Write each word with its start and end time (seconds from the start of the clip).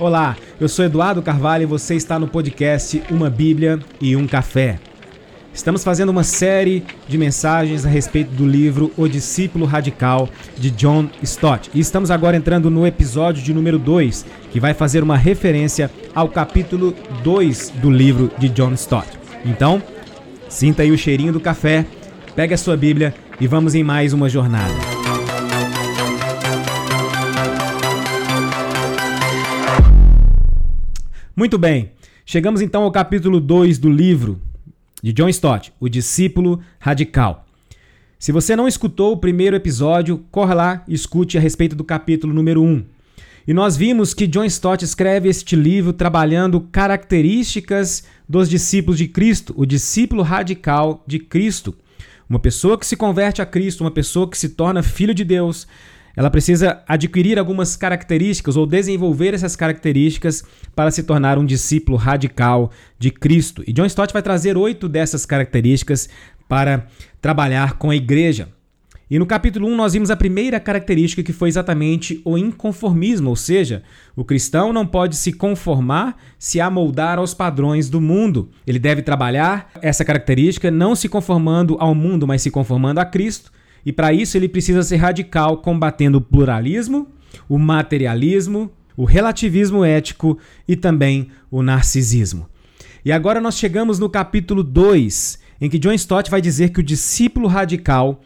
Olá, 0.00 0.36
eu 0.60 0.68
sou 0.68 0.84
Eduardo 0.84 1.20
Carvalho 1.20 1.64
e 1.64 1.66
você 1.66 1.96
está 1.96 2.20
no 2.20 2.28
podcast 2.28 3.02
Uma 3.10 3.28
Bíblia 3.28 3.80
e 4.00 4.14
um 4.14 4.28
Café. 4.28 4.78
Estamos 5.52 5.82
fazendo 5.82 6.10
uma 6.10 6.22
série 6.22 6.84
de 7.08 7.18
mensagens 7.18 7.84
a 7.84 7.88
respeito 7.88 8.30
do 8.30 8.46
livro 8.46 8.92
O 8.96 9.08
Discípulo 9.08 9.66
Radical 9.66 10.28
de 10.56 10.70
John 10.70 11.08
Stott. 11.20 11.68
E 11.74 11.80
estamos 11.80 12.12
agora 12.12 12.36
entrando 12.36 12.70
no 12.70 12.86
episódio 12.86 13.42
de 13.42 13.52
número 13.52 13.76
2, 13.76 14.24
que 14.52 14.60
vai 14.60 14.72
fazer 14.72 15.02
uma 15.02 15.16
referência 15.16 15.90
ao 16.14 16.28
capítulo 16.28 16.94
2 17.24 17.70
do 17.82 17.90
livro 17.90 18.30
de 18.38 18.48
John 18.50 18.74
Stott. 18.74 19.08
Então, 19.44 19.82
sinta 20.48 20.82
aí 20.82 20.92
o 20.92 20.98
cheirinho 20.98 21.32
do 21.32 21.40
café, 21.40 21.84
pegue 22.36 22.54
a 22.54 22.58
sua 22.58 22.76
Bíblia 22.76 23.12
e 23.40 23.48
vamos 23.48 23.74
em 23.74 23.82
mais 23.82 24.12
uma 24.12 24.28
jornada. 24.28 24.97
Muito 31.38 31.56
bem, 31.56 31.92
chegamos 32.26 32.60
então 32.60 32.82
ao 32.82 32.90
capítulo 32.90 33.38
2 33.38 33.78
do 33.78 33.88
livro 33.88 34.42
de 35.00 35.12
John 35.12 35.28
Stott, 35.28 35.72
O 35.78 35.88
Discípulo 35.88 36.60
Radical. 36.80 37.46
Se 38.18 38.32
você 38.32 38.56
não 38.56 38.66
escutou 38.66 39.12
o 39.12 39.16
primeiro 39.16 39.54
episódio, 39.54 40.24
corra 40.32 40.52
lá 40.52 40.84
e 40.88 40.94
escute 40.94 41.38
a 41.38 41.40
respeito 41.40 41.76
do 41.76 41.84
capítulo 41.84 42.34
número 42.34 42.60
1. 42.60 42.66
Um. 42.66 42.84
E 43.46 43.54
nós 43.54 43.76
vimos 43.76 44.14
que 44.14 44.26
John 44.26 44.42
Stott 44.46 44.84
escreve 44.84 45.28
este 45.28 45.54
livro 45.54 45.92
trabalhando 45.92 46.60
características 46.60 48.02
dos 48.28 48.50
discípulos 48.50 48.98
de 48.98 49.06
Cristo, 49.06 49.54
o 49.56 49.64
discípulo 49.64 50.24
radical 50.24 51.04
de 51.06 51.20
Cristo. 51.20 51.72
Uma 52.28 52.40
pessoa 52.40 52.76
que 52.76 52.84
se 52.84 52.96
converte 52.96 53.40
a 53.40 53.46
Cristo, 53.46 53.82
uma 53.82 53.92
pessoa 53.92 54.28
que 54.28 54.36
se 54.36 54.48
torna 54.48 54.82
filho 54.82 55.14
de 55.14 55.22
Deus, 55.22 55.68
ela 56.18 56.30
precisa 56.30 56.82
adquirir 56.88 57.38
algumas 57.38 57.76
características 57.76 58.56
ou 58.56 58.66
desenvolver 58.66 59.34
essas 59.34 59.54
características 59.54 60.42
para 60.74 60.90
se 60.90 61.04
tornar 61.04 61.38
um 61.38 61.46
discípulo 61.46 61.96
radical 61.96 62.72
de 62.98 63.12
Cristo. 63.12 63.62
E 63.64 63.72
John 63.72 63.86
Stott 63.86 64.12
vai 64.12 64.20
trazer 64.20 64.56
oito 64.56 64.88
dessas 64.88 65.24
características 65.24 66.08
para 66.48 66.88
trabalhar 67.22 67.74
com 67.74 67.90
a 67.90 67.94
igreja. 67.94 68.48
E 69.08 69.16
no 69.16 69.26
capítulo 69.26 69.68
1 69.68 69.76
nós 69.76 69.92
vimos 69.92 70.10
a 70.10 70.16
primeira 70.16 70.58
característica 70.58 71.22
que 71.22 71.32
foi 71.32 71.50
exatamente 71.50 72.20
o 72.24 72.36
inconformismo, 72.36 73.30
ou 73.30 73.36
seja, 73.36 73.84
o 74.16 74.24
cristão 74.24 74.72
não 74.72 74.84
pode 74.84 75.14
se 75.14 75.32
conformar, 75.32 76.16
se 76.36 76.60
amoldar 76.60 77.20
aos 77.20 77.32
padrões 77.32 77.88
do 77.88 78.00
mundo. 78.00 78.50
Ele 78.66 78.80
deve 78.80 79.02
trabalhar 79.02 79.70
essa 79.80 80.04
característica 80.04 80.68
não 80.68 80.96
se 80.96 81.08
conformando 81.08 81.76
ao 81.78 81.94
mundo, 81.94 82.26
mas 82.26 82.42
se 82.42 82.50
conformando 82.50 82.98
a 82.98 83.04
Cristo 83.04 83.52
e 83.84 83.92
para 83.92 84.12
isso 84.12 84.36
ele 84.36 84.48
precisa 84.48 84.82
ser 84.82 84.96
radical, 84.96 85.58
combatendo 85.58 86.18
o 86.18 86.20
pluralismo, 86.22 87.08
o 87.48 87.58
materialismo, 87.58 88.70
o 88.96 89.04
relativismo 89.04 89.84
ético 89.84 90.38
e 90.66 90.74
também 90.74 91.28
o 91.50 91.62
narcisismo. 91.62 92.48
E 93.04 93.12
agora 93.12 93.40
nós 93.40 93.56
chegamos 93.56 93.98
no 93.98 94.10
capítulo 94.10 94.62
2, 94.62 95.38
em 95.60 95.70
que 95.70 95.78
John 95.78 95.92
Stott 95.92 96.30
vai 96.30 96.40
dizer 96.40 96.70
que 96.70 96.80
o 96.80 96.82
discípulo 96.82 97.46
radical 97.46 98.20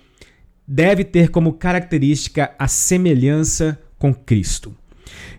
deve 0.67 1.05
ter 1.05 1.29
como 1.29 1.53
característica 1.53 2.55
a 2.59 2.67
semelhança 2.67 3.79
com 3.99 4.15
Cristo. 4.15 4.75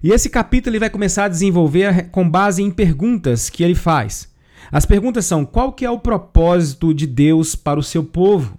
E 0.03 0.11
esse 0.11 0.30
capítulo 0.30 0.72
ele 0.72 0.80
vai 0.80 0.89
começar 0.89 1.25
a 1.25 1.30
desenvolver 1.30 2.09
com 2.09 2.30
base 2.30 2.61
em 2.61 2.69
perguntas 2.69 3.50
que 3.50 3.64
ele 3.64 3.75
faz. 3.75 4.31
As 4.72 4.86
perguntas 4.86 5.25
são: 5.25 5.45
qual 5.45 5.73
que 5.73 5.86
é 5.86 5.89
o 5.89 6.00
propósito 6.00 6.94
de 6.94 7.08
Deus 7.08 7.56
para 7.56 7.80
o 7.80 7.84
seu 7.84 8.03
povo? 8.03 8.58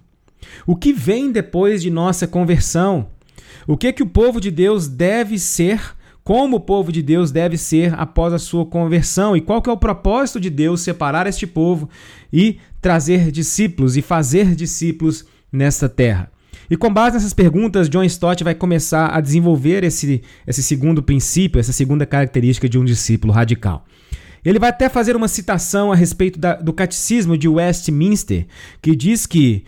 O 0.65 0.75
que 0.75 0.91
vem 0.91 1.31
depois 1.31 1.81
de 1.81 1.89
nossa 1.89 2.27
conversão? 2.27 3.07
O 3.67 3.77
que 3.77 3.93
que 3.93 4.03
o 4.03 4.07
povo 4.07 4.39
de 4.39 4.51
Deus 4.51 4.87
deve 4.87 5.39
ser? 5.39 5.95
Como 6.23 6.57
o 6.57 6.59
povo 6.59 6.91
de 6.91 7.03
Deus 7.03 7.31
deve 7.31 7.57
ser 7.57 7.93
após 7.99 8.33
a 8.33 8.39
sua 8.39 8.65
conversão? 8.65 9.37
E 9.37 9.41
qual 9.41 9.61
que 9.61 9.69
é 9.69 9.73
o 9.73 9.77
propósito 9.77 10.39
de 10.39 10.49
Deus 10.49 10.81
separar 10.81 11.27
este 11.27 11.45
povo 11.45 11.89
e 12.33 12.57
trazer 12.81 13.31
discípulos 13.31 13.95
e 13.95 14.01
fazer 14.01 14.55
discípulos 14.55 15.25
nesta 15.51 15.87
terra? 15.87 16.31
E 16.69 16.75
com 16.75 16.91
base 16.91 17.15
nessas 17.15 17.33
perguntas, 17.33 17.89
John 17.89 18.03
Stott 18.03 18.43
vai 18.43 18.55
começar 18.55 19.07
a 19.07 19.21
desenvolver 19.21 19.83
esse, 19.83 20.23
esse 20.47 20.63
segundo 20.63 21.03
princípio, 21.03 21.59
essa 21.59 21.71
segunda 21.71 22.05
característica 22.05 22.67
de 22.67 22.79
um 22.79 22.85
discípulo 22.85 23.31
radical. 23.31 23.85
Ele 24.43 24.59
vai 24.59 24.69
até 24.69 24.89
fazer 24.89 25.15
uma 25.15 25.27
citação 25.27 25.91
a 25.91 25.95
respeito 25.95 26.39
da, 26.39 26.55
do 26.55 26.71
catecismo 26.71 27.37
de 27.37 27.47
Westminster, 27.47 28.45
que 28.81 28.95
diz 28.95 29.25
que 29.25 29.63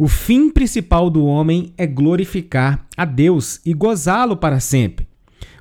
o 0.00 0.08
fim 0.08 0.48
principal 0.48 1.10
do 1.10 1.26
homem 1.26 1.74
é 1.76 1.86
glorificar 1.86 2.86
a 2.96 3.04
Deus 3.04 3.60
e 3.66 3.74
gozá-lo 3.74 4.34
para 4.34 4.58
sempre. 4.58 5.06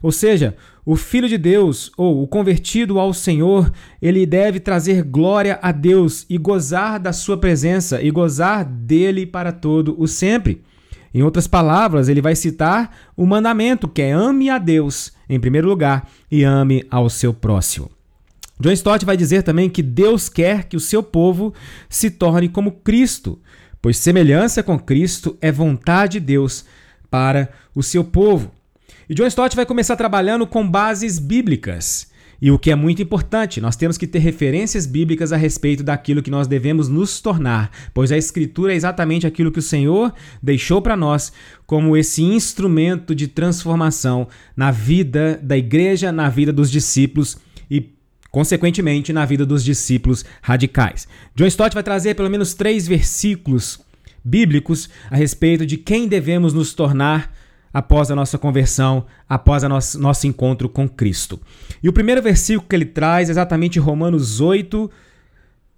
Ou 0.01 0.13
seja, 0.13 0.55
o 0.85 0.95
filho 0.95 1.27
de 1.27 1.37
Deus 1.37 1.91
ou 1.97 2.23
o 2.23 2.27
convertido 2.27 3.01
ao 3.01 3.13
Senhor, 3.13 3.69
ele 4.01 4.25
deve 4.25 4.61
trazer 4.61 5.03
glória 5.03 5.59
a 5.61 5.73
Deus 5.73 6.25
e 6.29 6.37
gozar 6.37 7.01
da 7.01 7.11
sua 7.11 7.35
presença 7.35 8.01
e 8.01 8.09
gozar 8.09 8.63
dele 8.63 9.25
para 9.25 9.51
todo 9.51 9.93
o 10.01 10.07
sempre. 10.07 10.63
Em 11.13 11.21
outras 11.21 11.45
palavras, 11.45 12.07
ele 12.07 12.21
vai 12.21 12.33
citar 12.33 12.95
o 13.17 13.25
mandamento 13.25 13.89
que 13.89 14.01
é 14.01 14.13
ame 14.13 14.49
a 14.49 14.57
Deus 14.57 15.11
em 15.27 15.37
primeiro 15.37 15.67
lugar 15.67 16.09
e 16.31 16.45
ame 16.45 16.85
ao 16.89 17.09
seu 17.09 17.33
próximo. 17.33 17.91
John 18.57 18.71
Stott 18.71 19.03
vai 19.03 19.17
dizer 19.17 19.43
também 19.43 19.69
que 19.69 19.83
Deus 19.83 20.29
quer 20.29 20.63
que 20.63 20.77
o 20.77 20.81
seu 20.81 21.03
povo 21.03 21.53
se 21.89 22.09
torne 22.09 22.47
como 22.47 22.71
Cristo, 22.71 23.37
pois 23.81 23.97
semelhança 23.97 24.61
com 24.63 24.77
Cristo 24.77 25.37
é 25.41 25.51
vontade 25.51 26.19
de 26.19 26.25
Deus 26.25 26.65
para 27.09 27.49
o 27.73 27.81
seu 27.81 28.03
povo. 28.03 28.51
E 29.09 29.13
John 29.13 29.27
Stott 29.27 29.55
vai 29.55 29.65
começar 29.65 29.95
trabalhando 29.95 30.45
com 30.45 30.69
bases 30.69 31.17
bíblicas. 31.17 32.09
E 32.41 32.51
o 32.51 32.59
que 32.59 32.71
é 32.71 32.75
muito 32.75 33.01
importante, 33.01 33.59
nós 33.59 33.75
temos 33.75 33.97
que 33.97 34.07
ter 34.07 34.19
referências 34.19 34.85
bíblicas 34.85 35.33
a 35.33 35.37
respeito 35.37 35.83
daquilo 35.83 36.23
que 36.23 36.31
nós 36.31 36.47
devemos 36.47 36.87
nos 36.87 37.19
tornar, 37.19 37.69
pois 37.93 38.13
a 38.13 38.17
Escritura 38.17 38.71
é 38.71 38.75
exatamente 38.75 39.27
aquilo 39.27 39.51
que 39.51 39.59
o 39.59 39.63
Senhor 39.63 40.13
deixou 40.41 40.81
para 40.81 40.95
nós 40.95 41.33
como 41.65 41.97
esse 41.97 42.23
instrumento 42.23 43.13
de 43.13 43.27
transformação 43.27 44.27
na 44.55 44.71
vida 44.71 45.37
da 45.43 45.57
igreja, 45.57 46.13
na 46.13 46.29
vida 46.29 46.53
dos 46.53 46.71
discípulos 46.71 47.37
e 47.69 47.98
consequentemente, 48.31 49.13
na 49.13 49.25
vida 49.25 49.45
dos 49.45 49.63
discípulos 49.63 50.23
radicais. 50.41 51.07
John 51.35 51.47
Stott 51.47 51.73
vai 51.73 51.83
trazer 51.83 52.15
pelo 52.15 52.29
menos 52.29 52.53
três 52.53 52.87
versículos 52.87 53.79
bíblicos 54.23 54.89
a 55.09 55.15
respeito 55.15 55.65
de 55.65 55.77
quem 55.77 56.07
devemos 56.07 56.53
nos 56.53 56.73
tornar 56.73 57.33
após 57.73 58.09
a 58.09 58.15
nossa 58.15 58.37
conversão, 58.37 59.05
após 59.27 59.63
o 59.63 59.69
nosso, 59.69 59.99
nosso 59.99 60.27
encontro 60.27 60.67
com 60.67 60.87
Cristo. 60.87 61.39
E 61.81 61.89
o 61.89 61.93
primeiro 61.93 62.21
versículo 62.21 62.67
que 62.67 62.75
ele 62.75 62.85
traz 62.85 63.29
é 63.29 63.31
exatamente 63.31 63.79
Romanos 63.79 64.41
8, 64.41 64.89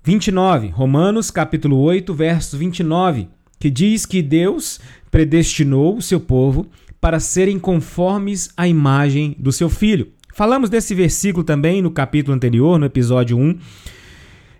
29. 0.03 0.69
Romanos 0.69 1.29
capítulo 1.29 1.77
8, 1.77 2.13
verso 2.13 2.57
29, 2.57 3.27
que 3.59 3.69
diz 3.69 4.05
que 4.05 4.21
Deus 4.21 4.79
predestinou 5.09 5.97
o 5.97 6.01
seu 6.01 6.19
povo 6.19 6.67
para 6.99 7.19
serem 7.19 7.59
conformes 7.59 8.49
à 8.55 8.67
imagem 8.67 9.35
do 9.37 9.51
seu 9.51 9.69
filho. 9.69 10.07
Falamos 10.33 10.69
desse 10.69 10.95
versículo 10.95 11.43
também 11.43 11.81
no 11.81 11.91
capítulo 11.91 12.35
anterior, 12.35 12.79
no 12.79 12.85
episódio 12.85 13.37
1. 13.37 13.59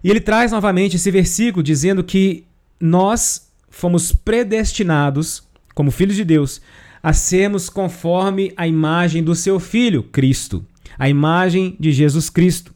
E 0.04 0.10
ele 0.10 0.20
traz 0.20 0.52
novamente 0.52 0.98
esse 0.98 1.10
versículo 1.10 1.64
dizendo 1.64 2.04
que 2.04 2.46
nós 2.80 3.50
fomos 3.70 4.12
predestinados, 4.12 5.44
como 5.74 5.90
filhos 5.92 6.16
de 6.16 6.26
Deus, 6.26 6.62
a 7.02 7.14
sermos 7.14 7.70
conforme 7.70 8.52
a 8.58 8.68
imagem 8.68 9.24
do 9.24 9.34
seu 9.34 9.60
filho, 9.60 10.04
Cristo, 10.04 10.66
a 11.00 11.08
imagem 11.08 11.76
de 11.80 11.92
Jesus 11.92 12.30
Cristo. 12.30 12.74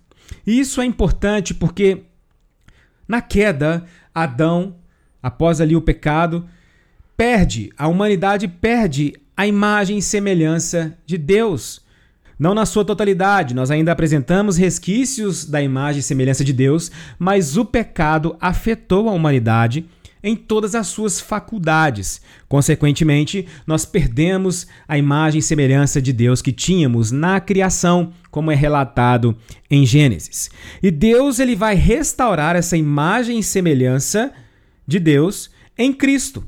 E 0.48 0.60
isso 0.60 0.80
é 0.80 0.86
importante 0.86 1.54
porque 1.54 2.04
na 3.08 3.22
queda, 3.22 3.86
Adão, 4.14 4.78
após 5.22 5.60
ali 5.60 5.76
o 5.76 5.82
pecado, 5.82 6.48
perde, 7.18 7.72
a 7.78 7.88
humanidade 7.88 8.48
perde 8.48 9.14
a 9.36 9.46
imagem 9.46 9.98
e 9.98 10.02
semelhança 10.02 10.98
de 11.06 11.18
Deus. 11.18 11.85
Não 12.38 12.54
na 12.54 12.66
sua 12.66 12.84
totalidade, 12.84 13.56
nós 13.56 13.72
ainda 13.72 13.92
apresentamos 13.92 14.58
resquícios 14.58 15.46
da 15.46 15.62
imagem 15.62 16.00
e 16.00 16.04
semelhança 16.04 16.44
de 16.44 16.52
Deus, 16.52 16.92
mas 17.18 17.56
o 17.56 17.64
pecado 17.64 18.36
afetou 18.42 19.08
a 19.08 19.14
humanidade 19.14 19.86
em 20.22 20.36
todas 20.36 20.74
as 20.74 20.88
suas 20.88 21.22
faculdades. 21.22 22.20
Consequentemente, 22.50 23.48
nós 23.66 23.86
perdemos 23.86 24.68
a 24.88 24.98
imagem 24.98 25.40
e 25.40 25.44
semelhança 25.44 26.02
de 26.02 26.12
Deus 26.12 26.42
que 26.42 26.52
tínhamos 26.52 27.12
na 27.12 27.40
criação, 27.40 28.12
como 28.32 28.52
é 28.52 28.56
relatado 28.56 29.38
em 29.70 29.86
Gênesis. 29.86 30.50
E 30.82 30.90
Deus 30.90 31.40
ele 31.40 31.56
vai 31.56 31.76
restaurar 31.76 32.56
essa 32.56 32.76
imagem 32.76 33.40
e 33.40 33.44
semelhança 33.44 34.34
de 34.86 35.00
Deus 35.00 35.52
em 35.78 35.94
Cristo 35.94 36.44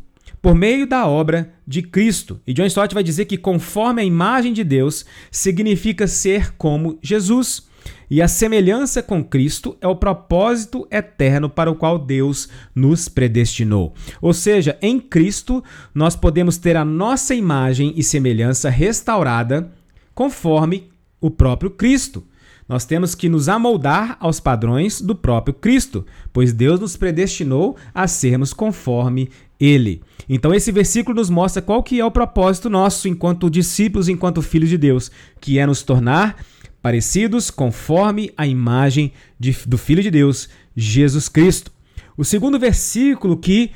por 0.48 0.56
meio 0.56 0.88
da 0.88 1.06
obra 1.06 1.52
de 1.68 1.82
Cristo. 1.82 2.40
E 2.48 2.54
John 2.54 2.68
Stott 2.68 2.94
vai 2.94 3.04
dizer 3.04 3.26
que 3.26 3.36
conforme 3.36 4.02
a 4.02 4.06
imagem 4.06 4.54
de 4.54 4.64
Deus 4.64 5.06
significa 5.30 6.08
ser 6.08 6.54
como 6.54 6.98
Jesus. 7.02 7.68
E 8.10 8.22
a 8.22 8.30
semelhança 8.30 9.04
com 9.04 9.22
Cristo 9.22 9.76
é 9.82 9.88
o 9.90 9.98
propósito 9.98 10.88
eterno 10.90 11.50
para 11.50 11.70
o 11.70 11.76
qual 11.76 12.00
Deus 12.00 12.48
nos 12.74 13.10
predestinou. 13.10 13.94
Ou 14.22 14.34
seja, 14.34 14.78
em 14.82 15.02
Cristo 15.02 15.62
nós 15.94 16.16
podemos 16.16 16.58
ter 16.58 16.78
a 16.78 16.86
nossa 16.86 17.36
imagem 17.36 17.92
e 17.98 18.02
semelhança 18.02 18.70
restaurada 18.70 19.70
conforme 20.16 20.90
o 21.20 21.30
próprio 21.30 21.72
Cristo. 21.72 22.24
Nós 22.68 22.84
temos 22.84 23.16
que 23.16 23.30
nos 23.30 23.48
amoldar 23.48 24.18
aos 24.20 24.40
padrões 24.40 25.00
do 25.00 25.16
próprio 25.16 25.54
Cristo, 25.54 26.06
pois 26.34 26.52
Deus 26.52 26.80
nos 26.80 26.98
predestinou 26.98 27.78
a 27.94 28.08
sermos 28.08 28.54
conforme 28.54 29.30
ele. 29.60 30.02
Então 30.28 30.54
esse 30.54 30.72
versículo 30.72 31.16
nos 31.16 31.30
mostra 31.30 31.62
qual 31.62 31.82
que 31.82 32.00
é 32.00 32.06
o 32.06 32.12
propósito 32.12 32.70
nosso 32.70 33.08
enquanto 33.08 33.50
discípulos, 33.50 34.10
enquanto 34.10 34.42
filhos 34.42 34.70
de 34.70 34.78
Deus, 34.78 35.10
que 35.40 35.58
é 35.58 35.66
nos 35.66 35.82
tornar 35.82 36.44
parecidos 36.82 37.50
conforme 37.50 38.32
a 38.38 38.46
imagem 38.46 39.12
de, 39.40 39.56
do 39.66 39.78
Filho 39.78 40.04
de 40.04 40.12
Deus, 40.12 40.50
Jesus 40.76 41.28
Cristo. 41.28 41.72
O 42.18 42.24
segundo 42.24 42.60
versículo 42.60 43.38
que 43.38 43.72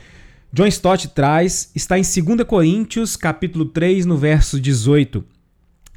John 0.54 0.68
Stott 0.68 1.08
traz 1.10 1.72
está 1.74 1.98
em 1.98 2.02
2 2.02 2.44
Coríntios, 2.46 3.16
capítulo 3.16 3.66
3, 3.66 4.06
no 4.06 4.18
verso 4.18 4.60
18. 4.60 5.24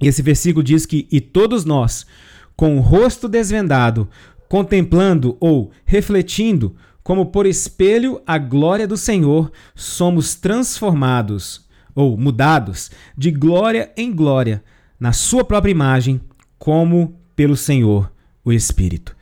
E 0.00 0.06
esse 0.06 0.22
versículo 0.22 0.62
diz 0.62 0.86
que 0.86 1.08
e 1.10 1.20
todos 1.20 1.64
nós, 1.64 2.06
com 2.56 2.76
o 2.76 2.80
rosto 2.80 3.28
desvendado, 3.28 4.08
contemplando 4.48 5.36
ou 5.40 5.70
refletindo, 5.84 6.76
como 7.02 7.26
por 7.26 7.46
espelho 7.46 8.20
a 8.26 8.38
glória 8.38 8.86
do 8.86 8.96
Senhor, 8.96 9.52
somos 9.74 10.34
transformados 10.34 11.64
ou 11.94 12.16
mudados 12.16 12.90
de 13.16 13.30
glória 13.30 13.92
em 13.96 14.12
glória 14.12 14.62
na 14.98 15.12
sua 15.12 15.44
própria 15.44 15.70
imagem, 15.70 16.20
como 16.58 17.14
pelo 17.36 17.56
Senhor, 17.56 18.10
o 18.44 18.52
Espírito. 18.52 19.14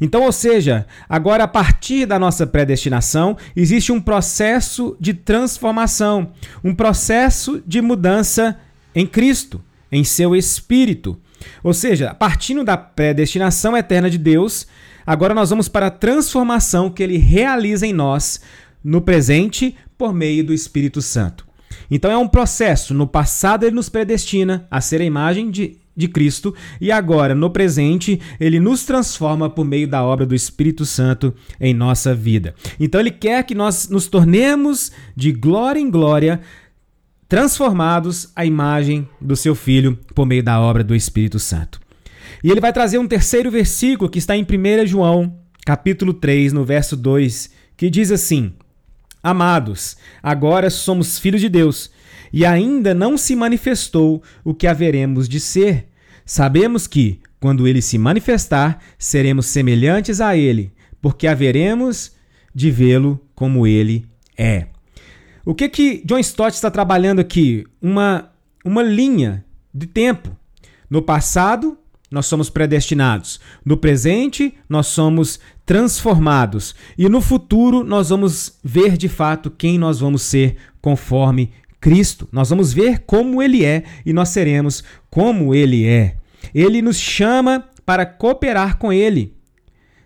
Então, 0.00 0.22
ou 0.22 0.32
seja, 0.32 0.86
agora 1.08 1.44
a 1.44 1.48
partir 1.48 2.06
da 2.06 2.18
nossa 2.18 2.46
predestinação, 2.46 3.36
existe 3.54 3.92
um 3.92 4.00
processo 4.00 4.96
de 4.98 5.12
transformação, 5.12 6.32
um 6.64 6.74
processo 6.74 7.62
de 7.66 7.82
mudança 7.82 8.58
em 8.94 9.06
Cristo, 9.06 9.62
em 9.92 10.02
seu 10.02 10.34
espírito. 10.34 11.18
Ou 11.62 11.72
seja, 11.72 12.14
partindo 12.14 12.64
da 12.64 12.76
predestinação 12.76 13.76
eterna 13.76 14.10
de 14.10 14.18
Deus, 14.18 14.66
agora 15.06 15.34
nós 15.34 15.50
vamos 15.50 15.68
para 15.68 15.86
a 15.86 15.90
transformação 15.90 16.90
que 16.90 17.02
ele 17.02 17.18
realiza 17.18 17.86
em 17.86 17.92
nós 17.92 18.40
no 18.82 19.00
presente 19.00 19.76
por 19.96 20.12
meio 20.12 20.44
do 20.44 20.54
Espírito 20.54 21.02
Santo. 21.02 21.46
Então 21.90 22.10
é 22.10 22.16
um 22.16 22.28
processo. 22.28 22.94
No 22.94 23.06
passado 23.06 23.64
ele 23.64 23.76
nos 23.76 23.88
predestina 23.88 24.66
a 24.70 24.80
ser 24.80 25.00
a 25.00 25.04
imagem 25.04 25.50
de 25.50 25.80
de 26.00 26.08
Cristo 26.08 26.54
e 26.80 26.90
agora, 26.90 27.34
no 27.34 27.50
presente, 27.50 28.20
ele 28.40 28.58
nos 28.58 28.84
transforma 28.84 29.50
por 29.50 29.64
meio 29.64 29.86
da 29.86 30.02
obra 30.02 30.24
do 30.24 30.34
Espírito 30.34 30.84
Santo 30.84 31.34
em 31.60 31.74
nossa 31.74 32.14
vida. 32.14 32.54
Então, 32.78 33.00
ele 33.00 33.10
quer 33.10 33.44
que 33.44 33.54
nós 33.54 33.88
nos 33.88 34.06
tornemos 34.06 34.90
de 35.14 35.32
glória 35.32 35.78
em 35.78 35.90
glória, 35.90 36.40
transformados 37.30 38.32
à 38.34 38.44
imagem 38.44 39.08
do 39.20 39.36
seu 39.36 39.54
Filho 39.54 39.96
por 40.16 40.26
meio 40.26 40.42
da 40.42 40.60
obra 40.60 40.82
do 40.82 40.96
Espírito 40.96 41.38
Santo. 41.38 41.80
E 42.42 42.50
ele 42.50 42.60
vai 42.60 42.72
trazer 42.72 42.98
um 42.98 43.06
terceiro 43.06 43.52
versículo 43.52 44.10
que 44.10 44.18
está 44.18 44.36
em 44.36 44.42
1 44.42 44.84
João, 44.88 45.38
capítulo 45.64 46.12
3, 46.12 46.52
no 46.52 46.64
verso 46.64 46.96
2, 46.96 47.50
que 47.76 47.88
diz 47.88 48.10
assim: 48.10 48.52
Amados, 49.22 49.96
agora 50.20 50.68
somos 50.70 51.20
filhos 51.20 51.40
de 51.40 51.48
Deus 51.48 51.92
e 52.32 52.44
ainda 52.44 52.92
não 52.92 53.16
se 53.16 53.36
manifestou 53.36 54.24
o 54.42 54.52
que 54.52 54.66
haveremos 54.66 55.28
de 55.28 55.38
ser. 55.38 55.86
Sabemos 56.26 56.88
que, 56.88 57.20
quando 57.38 57.68
ele 57.68 57.80
se 57.80 57.96
manifestar, 57.96 58.82
seremos 58.98 59.46
semelhantes 59.46 60.20
a 60.20 60.36
ele, 60.36 60.72
porque 61.00 61.28
haveremos 61.28 62.10
de 62.52 62.72
vê-lo 62.72 63.24
como 63.36 63.68
ele 63.68 64.04
é. 64.36 64.66
O 65.44 65.54
que 65.54 65.68
que 65.68 66.02
John 66.04 66.18
Stott 66.18 66.54
está 66.54 66.70
trabalhando 66.70 67.20
aqui? 67.20 67.64
Uma, 67.80 68.30
uma 68.64 68.82
linha 68.82 69.44
de 69.72 69.86
tempo. 69.86 70.36
No 70.88 71.00
passado, 71.00 71.78
nós 72.10 72.26
somos 72.26 72.50
predestinados. 72.50 73.40
No 73.64 73.76
presente, 73.76 74.54
nós 74.68 74.88
somos 74.88 75.38
transformados. 75.64 76.74
E 76.98 77.08
no 77.08 77.20
futuro, 77.20 77.84
nós 77.84 78.08
vamos 78.08 78.58
ver 78.62 78.96
de 78.96 79.08
fato 79.08 79.50
quem 79.50 79.78
nós 79.78 80.00
vamos 80.00 80.22
ser 80.22 80.56
conforme 80.82 81.52
Cristo. 81.80 82.28
Nós 82.32 82.50
vamos 82.50 82.72
ver 82.72 83.00
como 83.06 83.40
ele 83.40 83.64
é 83.64 83.84
e 84.04 84.12
nós 84.12 84.30
seremos 84.30 84.82
como 85.08 85.54
ele 85.54 85.86
é. 85.86 86.16
Ele 86.54 86.82
nos 86.82 86.98
chama 86.98 87.64
para 87.86 88.04
cooperar 88.04 88.78
com 88.78 88.92
ele, 88.92 89.34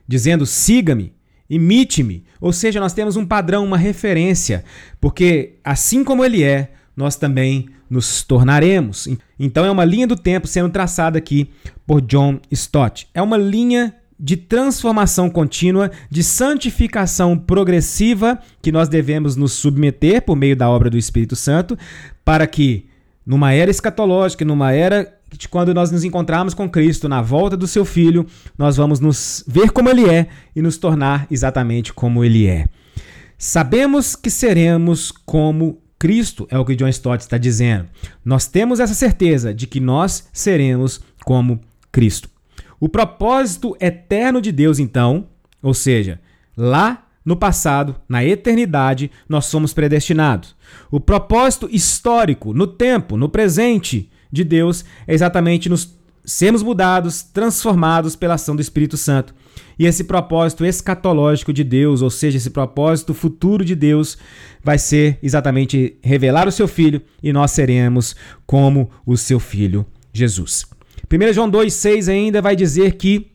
dizendo: 0.06 0.46
siga-me, 0.46 1.12
imite-me. 1.48 2.24
Ou 2.40 2.52
seja, 2.52 2.80
nós 2.80 2.92
temos 2.92 3.16
um 3.16 3.26
padrão, 3.26 3.64
uma 3.64 3.78
referência, 3.78 4.64
porque 5.00 5.54
assim 5.62 6.02
como 6.04 6.24
ele 6.24 6.42
é, 6.42 6.72
nós 6.96 7.16
também 7.16 7.68
nos 7.88 8.22
tornaremos. 8.22 9.08
Então 9.38 9.64
é 9.64 9.70
uma 9.70 9.84
linha 9.84 10.06
do 10.06 10.16
tempo 10.16 10.46
sendo 10.46 10.70
traçada 10.70 11.18
aqui 11.18 11.50
por 11.86 12.00
John 12.00 12.40
Stott. 12.50 13.08
É 13.14 13.20
uma 13.22 13.36
linha 13.36 13.94
de 14.18 14.36
transformação 14.36 15.28
contínua, 15.28 15.90
de 16.08 16.22
santificação 16.22 17.36
progressiva 17.36 18.38
que 18.62 18.72
nós 18.72 18.88
devemos 18.88 19.36
nos 19.36 19.52
submeter 19.52 20.22
por 20.22 20.36
meio 20.36 20.56
da 20.56 20.68
obra 20.68 20.88
do 20.88 20.96
Espírito 20.96 21.36
Santo, 21.36 21.76
para 22.24 22.46
que, 22.46 22.86
numa 23.26 23.52
era 23.52 23.70
escatológica, 23.70 24.44
numa 24.44 24.72
era 24.72 25.12
de 25.38 25.48
quando 25.48 25.74
nós 25.74 25.90
nos 25.90 26.04
encontrarmos 26.04 26.54
com 26.54 26.68
Cristo 26.68 27.08
na 27.08 27.20
volta 27.20 27.56
do 27.56 27.66
seu 27.66 27.84
Filho, 27.84 28.26
nós 28.56 28.76
vamos 28.76 29.00
nos 29.00 29.44
ver 29.46 29.70
como 29.70 29.88
Ele 29.88 30.08
é 30.08 30.28
e 30.54 30.62
nos 30.62 30.78
tornar 30.78 31.26
exatamente 31.30 31.92
como 31.92 32.24
Ele 32.24 32.46
é. 32.46 32.66
Sabemos 33.36 34.14
que 34.14 34.30
seremos 34.30 35.10
como 35.10 35.78
Cristo, 35.98 36.46
é 36.50 36.58
o 36.58 36.64
que 36.64 36.76
John 36.76 36.88
Stott 36.88 37.22
está 37.22 37.38
dizendo. 37.38 37.86
Nós 38.24 38.46
temos 38.46 38.80
essa 38.80 38.94
certeza 38.94 39.52
de 39.52 39.66
que 39.66 39.80
nós 39.80 40.28
seremos 40.32 41.00
como 41.24 41.60
Cristo. 41.90 42.28
O 42.78 42.88
propósito 42.88 43.76
eterno 43.80 44.40
de 44.40 44.52
Deus, 44.52 44.78
então, 44.78 45.28
ou 45.62 45.72
seja, 45.72 46.20
lá 46.56 47.06
no 47.24 47.36
passado, 47.36 47.96
na 48.08 48.22
eternidade, 48.24 49.10
nós 49.28 49.46
somos 49.46 49.72
predestinados. 49.72 50.54
O 50.90 51.00
propósito 51.00 51.68
histórico, 51.72 52.52
no 52.52 52.66
tempo, 52.66 53.16
no 53.16 53.28
presente 53.28 54.10
de 54.34 54.44
Deus, 54.44 54.84
é 55.06 55.14
exatamente 55.14 55.68
nos 55.68 55.96
sermos 56.24 56.62
mudados, 56.62 57.22
transformados 57.22 58.16
pela 58.16 58.34
ação 58.34 58.56
do 58.56 58.62
Espírito 58.62 58.96
Santo. 58.96 59.34
E 59.78 59.86
esse 59.86 60.04
propósito 60.04 60.64
escatológico 60.64 61.52
de 61.52 61.64
Deus, 61.64 62.02
ou 62.02 62.10
seja, 62.10 62.36
esse 62.36 62.50
propósito 62.50 63.12
futuro 63.12 63.64
de 63.64 63.74
Deus, 63.74 64.18
vai 64.62 64.78
ser 64.78 65.18
exatamente 65.22 65.96
revelar 66.02 66.48
o 66.48 66.52
seu 66.52 66.68
Filho 66.68 67.02
e 67.22 67.32
nós 67.32 67.50
seremos 67.50 68.14
como 68.46 68.90
o 69.06 69.16
seu 69.16 69.38
Filho 69.40 69.86
Jesus. 70.12 70.64
1 71.10 71.32
João 71.32 71.50
2,6 71.50 72.10
ainda 72.10 72.40
vai 72.40 72.56
dizer 72.56 72.92
que 72.92 73.33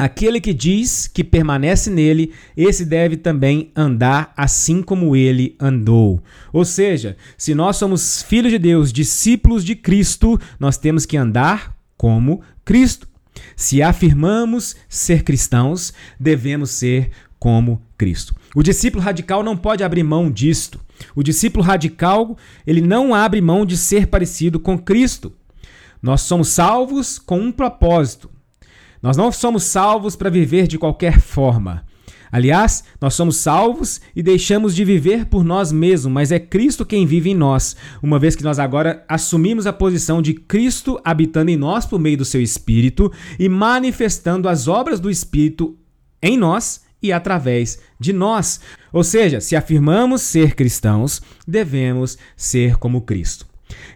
aquele 0.00 0.40
que 0.40 0.54
diz 0.54 1.06
que 1.06 1.22
permanece 1.22 1.90
nele, 1.90 2.32
esse 2.56 2.84
deve 2.84 3.16
também 3.16 3.70
andar 3.76 4.32
assim 4.36 4.82
como 4.82 5.14
ele 5.14 5.56
andou. 5.60 6.22
Ou 6.52 6.64
seja, 6.64 7.16
se 7.36 7.54
nós 7.54 7.76
somos 7.76 8.22
filhos 8.22 8.50
de 8.50 8.58
Deus, 8.58 8.92
discípulos 8.92 9.64
de 9.64 9.74
Cristo, 9.76 10.40
nós 10.58 10.76
temos 10.78 11.04
que 11.04 11.16
andar 11.16 11.76
como 11.96 12.40
Cristo. 12.64 13.06
Se 13.54 13.82
afirmamos 13.82 14.74
ser 14.88 15.22
cristãos, 15.22 15.92
devemos 16.18 16.70
ser 16.70 17.10
como 17.38 17.82
Cristo. 17.96 18.34
O 18.54 18.62
discípulo 18.62 19.02
radical 19.02 19.42
não 19.42 19.56
pode 19.56 19.84
abrir 19.84 20.02
mão 20.02 20.30
disto. 20.30 20.80
O 21.14 21.22
discípulo 21.22 21.64
radical, 21.64 22.36
ele 22.66 22.80
não 22.80 23.14
abre 23.14 23.40
mão 23.40 23.64
de 23.66 23.76
ser 23.76 24.06
parecido 24.06 24.58
com 24.58 24.78
Cristo. 24.78 25.32
Nós 26.02 26.22
somos 26.22 26.48
salvos 26.48 27.18
com 27.18 27.38
um 27.38 27.52
propósito. 27.52 28.30
Nós 29.02 29.16
não 29.16 29.32
somos 29.32 29.64
salvos 29.64 30.14
para 30.14 30.30
viver 30.30 30.66
de 30.66 30.78
qualquer 30.78 31.20
forma. 31.20 31.84
Aliás, 32.32 32.84
nós 33.00 33.14
somos 33.14 33.36
salvos 33.36 34.00
e 34.14 34.22
deixamos 34.22 34.74
de 34.74 34.84
viver 34.84 35.26
por 35.26 35.42
nós 35.42 35.72
mesmos, 35.72 36.12
mas 36.12 36.30
é 36.30 36.38
Cristo 36.38 36.86
quem 36.86 37.04
vive 37.04 37.30
em 37.30 37.34
nós, 37.34 37.74
uma 38.00 38.20
vez 38.20 38.36
que 38.36 38.44
nós 38.44 38.60
agora 38.60 39.04
assumimos 39.08 39.66
a 39.66 39.72
posição 39.72 40.22
de 40.22 40.34
Cristo 40.34 41.00
habitando 41.04 41.50
em 41.50 41.56
nós 41.56 41.84
por 41.84 41.98
meio 41.98 42.18
do 42.18 42.24
seu 42.24 42.40
Espírito 42.40 43.10
e 43.38 43.48
manifestando 43.48 44.48
as 44.48 44.68
obras 44.68 45.00
do 45.00 45.10
Espírito 45.10 45.76
em 46.22 46.36
nós 46.36 46.82
e 47.02 47.12
através 47.12 47.80
de 47.98 48.12
nós. 48.12 48.60
Ou 48.92 49.02
seja, 49.02 49.40
se 49.40 49.56
afirmamos 49.56 50.22
ser 50.22 50.54
cristãos, 50.54 51.20
devemos 51.48 52.16
ser 52.36 52.76
como 52.76 53.00
Cristo. 53.00 53.46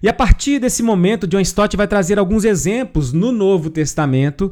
E 0.03 0.09
a 0.09 0.13
partir 0.13 0.59
desse 0.59 0.83
momento, 0.83 1.27
John 1.27 1.41
Stott 1.41 1.77
vai 1.77 1.87
trazer 1.87 2.19
alguns 2.19 2.45
exemplos 2.45 3.13
no 3.13 3.31
Novo 3.31 3.71
Testamento 3.71 4.51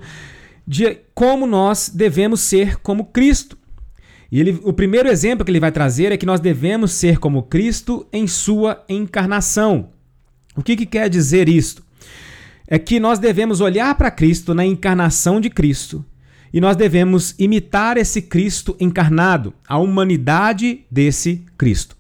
de 0.67 0.99
como 1.15 1.47
nós 1.47 1.89
devemos 1.89 2.41
ser 2.41 2.77
como 2.77 3.07
Cristo. 3.07 3.59
E 4.31 4.41
ele, 4.41 4.59
o 4.65 4.73
primeiro 4.73 5.09
exemplo 5.09 5.45
que 5.45 5.51
ele 5.51 5.61
vai 5.61 5.71
trazer 5.71 6.11
é 6.11 6.17
que 6.17 6.25
nós 6.25 6.41
devemos 6.41 6.93
ser 6.93 7.19
como 7.19 7.43
Cristo 7.43 8.07
em 8.13 8.27
sua 8.27 8.83
encarnação. 8.89 9.91
O 10.57 10.63
que, 10.63 10.77
que 10.77 10.87
quer 10.87 11.09
dizer 11.09 11.49
isto? 11.49 11.85
É 12.67 12.79
que 12.79 12.99
nós 12.99 13.19
devemos 13.19 13.61
olhar 13.61 13.95
para 13.95 14.11
Cristo 14.11 14.55
na 14.55 14.65
encarnação 14.65 15.41
de 15.41 15.51
Cristo 15.51 16.05
e 16.53 16.61
nós 16.61 16.77
devemos 16.77 17.35
imitar 17.39 17.97
esse 17.97 18.21
Cristo 18.23 18.77
encarnado, 18.79 19.55
a 19.67 19.79
humanidade 19.79 20.85
desse 20.91 21.45
Cristo. 21.57 21.97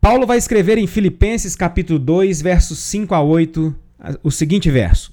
Paulo 0.00 0.26
vai 0.26 0.38
escrever 0.38 0.78
em 0.78 0.86
Filipenses 0.86 1.56
capítulo 1.56 1.98
2, 1.98 2.40
versos 2.40 2.78
5 2.78 3.14
a 3.14 3.20
8, 3.20 3.74
o 4.22 4.30
seguinte 4.30 4.70
verso: 4.70 5.12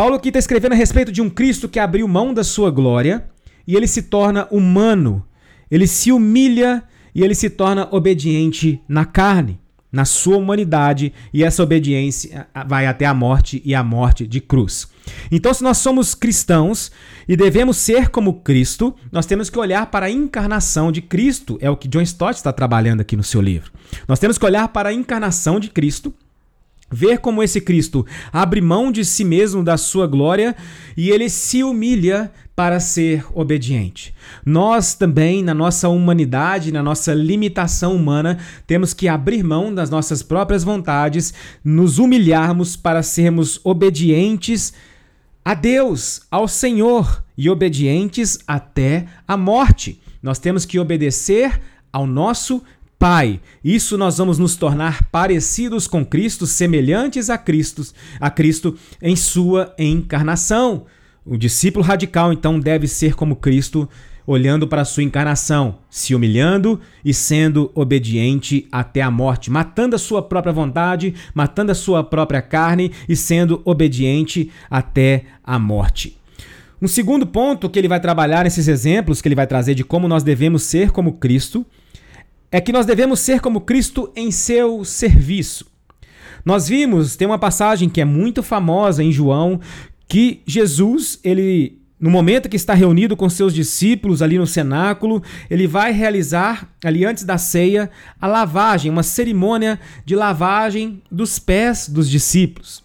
Paulo 0.00 0.14
aqui 0.14 0.28
está 0.28 0.38
escrevendo 0.38 0.72
a 0.72 0.76
respeito 0.76 1.12
de 1.12 1.20
um 1.20 1.28
Cristo 1.28 1.68
que 1.68 1.78
abriu 1.78 2.08
mão 2.08 2.32
da 2.32 2.42
sua 2.42 2.70
glória 2.70 3.26
e 3.66 3.76
ele 3.76 3.86
se 3.86 4.04
torna 4.04 4.48
humano, 4.50 5.22
ele 5.70 5.86
se 5.86 6.10
humilha 6.10 6.82
e 7.14 7.22
ele 7.22 7.34
se 7.34 7.50
torna 7.50 7.86
obediente 7.90 8.80
na 8.88 9.04
carne, 9.04 9.60
na 9.92 10.06
sua 10.06 10.38
humanidade, 10.38 11.12
e 11.34 11.44
essa 11.44 11.62
obediência 11.62 12.48
vai 12.66 12.86
até 12.86 13.04
a 13.04 13.12
morte 13.12 13.60
e 13.62 13.74
a 13.74 13.84
morte 13.84 14.26
de 14.26 14.40
cruz. 14.40 14.88
Então, 15.30 15.52
se 15.52 15.62
nós 15.62 15.76
somos 15.76 16.14
cristãos 16.14 16.90
e 17.28 17.36
devemos 17.36 17.76
ser 17.76 18.08
como 18.08 18.40
Cristo, 18.40 18.96
nós 19.12 19.26
temos 19.26 19.50
que 19.50 19.58
olhar 19.58 19.84
para 19.90 20.06
a 20.06 20.10
encarnação 20.10 20.90
de 20.90 21.02
Cristo, 21.02 21.58
é 21.60 21.68
o 21.68 21.76
que 21.76 21.86
John 21.86 22.00
Stott 22.00 22.36
está 22.38 22.54
trabalhando 22.54 23.02
aqui 23.02 23.18
no 23.18 23.22
seu 23.22 23.42
livro. 23.42 23.70
Nós 24.08 24.18
temos 24.18 24.38
que 24.38 24.46
olhar 24.46 24.66
para 24.68 24.88
a 24.88 24.94
encarnação 24.94 25.60
de 25.60 25.68
Cristo 25.68 26.14
Ver 26.90 27.18
como 27.18 27.42
esse 27.42 27.60
Cristo 27.60 28.04
abre 28.32 28.60
mão 28.60 28.90
de 28.90 29.04
si 29.04 29.24
mesmo, 29.24 29.62
da 29.62 29.76
sua 29.76 30.06
glória, 30.06 30.56
e 30.96 31.10
ele 31.10 31.30
se 31.30 31.62
humilha 31.62 32.32
para 32.56 32.80
ser 32.80 33.24
obediente. 33.32 34.14
Nós 34.44 34.94
também, 34.94 35.42
na 35.42 35.54
nossa 35.54 35.88
humanidade, 35.88 36.72
na 36.72 36.82
nossa 36.82 37.14
limitação 37.14 37.94
humana, 37.94 38.38
temos 38.66 38.92
que 38.92 39.08
abrir 39.08 39.42
mão 39.42 39.72
das 39.72 39.88
nossas 39.88 40.22
próprias 40.22 40.62
vontades, 40.62 41.32
nos 41.64 41.98
humilharmos 41.98 42.76
para 42.76 43.02
sermos 43.02 43.60
obedientes 43.64 44.74
a 45.44 45.54
Deus, 45.54 46.22
ao 46.30 46.46
Senhor, 46.46 47.24
e 47.36 47.48
obedientes 47.48 48.38
até 48.46 49.06
a 49.26 49.34
morte. 49.34 49.98
Nós 50.22 50.38
temos 50.38 50.66
que 50.66 50.78
obedecer 50.78 51.58
ao 51.90 52.06
nosso 52.06 52.62
Pai. 53.00 53.40
Isso 53.64 53.96
nós 53.96 54.18
vamos 54.18 54.38
nos 54.38 54.56
tornar 54.56 55.04
parecidos 55.04 55.86
com 55.86 56.04
Cristo, 56.04 56.46
semelhantes 56.46 57.30
a 57.30 57.38
Cristo, 57.38 57.82
a 58.20 58.28
Cristo 58.28 58.76
em 59.00 59.16
sua 59.16 59.74
encarnação. 59.78 60.84
O 61.24 61.38
discípulo 61.38 61.82
radical 61.82 62.30
então 62.30 62.60
deve 62.60 62.86
ser 62.86 63.14
como 63.14 63.36
Cristo, 63.36 63.88
olhando 64.26 64.68
para 64.68 64.82
a 64.82 64.84
sua 64.84 65.02
encarnação, 65.02 65.78
se 65.88 66.14
humilhando 66.14 66.78
e 67.02 67.14
sendo 67.14 67.70
obediente 67.74 68.68
até 68.70 69.00
a 69.00 69.10
morte, 69.10 69.50
matando 69.50 69.96
a 69.96 69.98
sua 69.98 70.20
própria 70.20 70.52
vontade, 70.52 71.14
matando 71.32 71.72
a 71.72 71.74
sua 71.74 72.04
própria 72.04 72.42
carne 72.42 72.92
e 73.08 73.16
sendo 73.16 73.62
obediente 73.64 74.50
até 74.70 75.24
a 75.42 75.58
morte. 75.58 76.18
Um 76.82 76.88
segundo 76.88 77.26
ponto 77.26 77.70
que 77.70 77.78
ele 77.78 77.88
vai 77.88 77.98
trabalhar 77.98 78.44
nesses 78.44 78.68
exemplos 78.68 79.22
que 79.22 79.28
ele 79.28 79.34
vai 79.34 79.46
trazer 79.46 79.74
de 79.74 79.84
como 79.84 80.06
nós 80.06 80.22
devemos 80.22 80.64
ser 80.64 80.90
como 80.90 81.14
Cristo 81.14 81.64
é 82.50 82.60
que 82.60 82.72
nós 82.72 82.86
devemos 82.86 83.20
ser 83.20 83.40
como 83.40 83.60
Cristo 83.60 84.10
em 84.16 84.30
seu 84.30 84.84
serviço. 84.84 85.66
Nós 86.44 86.68
vimos, 86.68 87.16
tem 87.16 87.26
uma 87.26 87.38
passagem 87.38 87.88
que 87.88 88.00
é 88.00 88.04
muito 88.04 88.42
famosa 88.42 89.02
em 89.02 89.12
João, 89.12 89.60
que 90.08 90.42
Jesus, 90.46 91.20
ele 91.22 91.80
no 92.00 92.08
momento 92.08 92.48
que 92.48 92.56
está 92.56 92.72
reunido 92.72 93.14
com 93.14 93.28
seus 93.28 93.52
discípulos 93.52 94.22
ali 94.22 94.38
no 94.38 94.46
cenáculo, 94.46 95.22
ele 95.50 95.66
vai 95.66 95.92
realizar, 95.92 96.66
ali 96.82 97.04
antes 97.04 97.24
da 97.24 97.36
ceia, 97.36 97.90
a 98.18 98.26
lavagem, 98.26 98.90
uma 98.90 99.02
cerimônia 99.02 99.78
de 100.06 100.16
lavagem 100.16 101.02
dos 101.12 101.38
pés 101.38 101.90
dos 101.90 102.08
discípulos. 102.08 102.82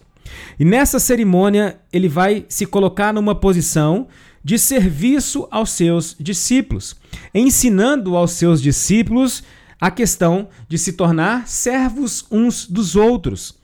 E 0.60 0.66
nessa 0.66 0.98
cerimônia, 0.98 1.78
ele 1.90 2.10
vai 2.10 2.44
se 2.46 2.66
colocar 2.66 3.10
numa 3.14 3.34
posição 3.34 4.06
de 4.46 4.60
serviço 4.60 5.48
aos 5.50 5.70
seus 5.70 6.14
discípulos, 6.20 6.94
ensinando 7.34 8.16
aos 8.16 8.30
seus 8.30 8.62
discípulos 8.62 9.42
a 9.80 9.90
questão 9.90 10.48
de 10.68 10.78
se 10.78 10.92
tornar 10.92 11.48
servos 11.48 12.24
uns 12.30 12.64
dos 12.64 12.94
outros. 12.94 13.58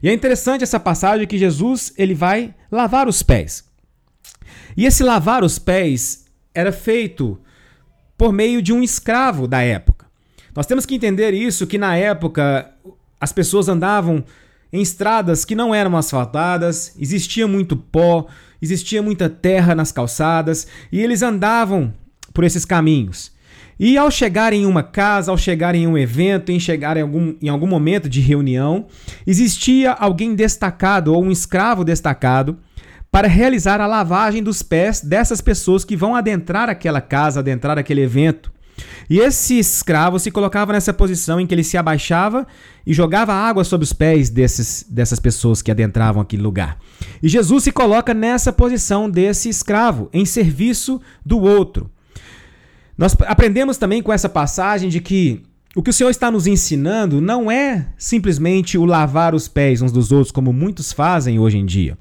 E 0.00 0.08
é 0.08 0.12
interessante 0.12 0.62
essa 0.62 0.78
passagem 0.78 1.26
que 1.26 1.36
Jesus 1.36 1.92
ele 1.98 2.14
vai 2.14 2.54
lavar 2.70 3.08
os 3.08 3.20
pés. 3.20 3.64
E 4.76 4.86
esse 4.86 5.02
lavar 5.02 5.42
os 5.42 5.58
pés 5.58 6.26
era 6.54 6.70
feito 6.70 7.36
por 8.16 8.32
meio 8.32 8.62
de 8.62 8.72
um 8.72 8.80
escravo 8.80 9.48
da 9.48 9.60
época. 9.60 10.06
Nós 10.54 10.66
temos 10.66 10.86
que 10.86 10.94
entender 10.94 11.34
isso 11.34 11.66
que 11.66 11.78
na 11.78 11.96
época 11.96 12.72
as 13.20 13.32
pessoas 13.32 13.68
andavam 13.68 14.24
em 14.72 14.80
estradas 14.80 15.44
que 15.44 15.56
não 15.56 15.74
eram 15.74 15.96
asfaltadas, 15.96 16.94
existia 16.96 17.48
muito 17.48 17.76
pó, 17.76 18.28
existia 18.60 19.02
muita 19.02 19.28
terra 19.28 19.74
nas 19.74 19.92
calçadas 19.92 20.66
e 20.90 21.00
eles 21.00 21.22
andavam 21.22 21.92
por 22.32 22.44
esses 22.44 22.64
caminhos. 22.64 23.32
E 23.80 23.96
ao 23.96 24.10
chegar 24.10 24.52
em 24.52 24.66
uma 24.66 24.82
casa, 24.82 25.30
ao 25.30 25.38
chegar 25.38 25.74
em 25.74 25.86
um 25.86 25.96
evento, 25.96 26.50
em 26.50 26.58
chegar 26.58 26.96
em 26.96 27.02
algum, 27.02 27.34
em 27.40 27.48
algum 27.48 27.66
momento 27.66 28.08
de 28.08 28.20
reunião, 28.20 28.86
existia 29.24 29.92
alguém 29.92 30.34
destacado 30.34 31.14
ou 31.14 31.22
um 31.22 31.30
escravo 31.30 31.84
destacado 31.84 32.58
para 33.10 33.28
realizar 33.28 33.80
a 33.80 33.86
lavagem 33.86 34.42
dos 34.42 34.62
pés 34.62 35.00
dessas 35.00 35.40
pessoas 35.40 35.84
que 35.84 35.96
vão 35.96 36.16
adentrar 36.16 36.68
aquela 36.68 37.00
casa, 37.00 37.40
adentrar 37.40 37.78
aquele 37.78 38.02
evento. 38.02 38.52
E 39.08 39.18
esse 39.18 39.58
escravo 39.58 40.18
se 40.18 40.30
colocava 40.30 40.72
nessa 40.72 40.92
posição 40.92 41.40
em 41.40 41.46
que 41.46 41.54
ele 41.54 41.64
se 41.64 41.76
abaixava 41.76 42.46
e 42.86 42.92
jogava 42.92 43.32
água 43.32 43.64
sobre 43.64 43.84
os 43.84 43.92
pés 43.92 44.30
desses, 44.30 44.84
dessas 44.88 45.18
pessoas 45.18 45.62
que 45.62 45.70
adentravam 45.70 46.22
aquele 46.22 46.42
lugar. 46.42 46.78
E 47.22 47.28
Jesus 47.28 47.64
se 47.64 47.72
coloca 47.72 48.14
nessa 48.14 48.52
posição 48.52 49.08
desse 49.08 49.48
escravo, 49.48 50.08
em 50.12 50.24
serviço 50.24 51.00
do 51.24 51.40
outro. 51.40 51.90
Nós 52.96 53.16
aprendemos 53.26 53.76
também 53.76 54.02
com 54.02 54.12
essa 54.12 54.28
passagem 54.28 54.88
de 54.88 55.00
que 55.00 55.42
o 55.76 55.82
que 55.82 55.90
o 55.90 55.92
Senhor 55.92 56.10
está 56.10 56.30
nos 56.30 56.46
ensinando 56.46 57.20
não 57.20 57.50
é 57.50 57.88
simplesmente 57.96 58.76
o 58.76 58.84
lavar 58.84 59.34
os 59.34 59.46
pés 59.46 59.80
uns 59.80 59.92
dos 59.92 60.10
outros, 60.10 60.32
como 60.32 60.52
muitos 60.52 60.92
fazem 60.92 61.38
hoje 61.38 61.58
em 61.58 61.64
dia. 61.64 61.96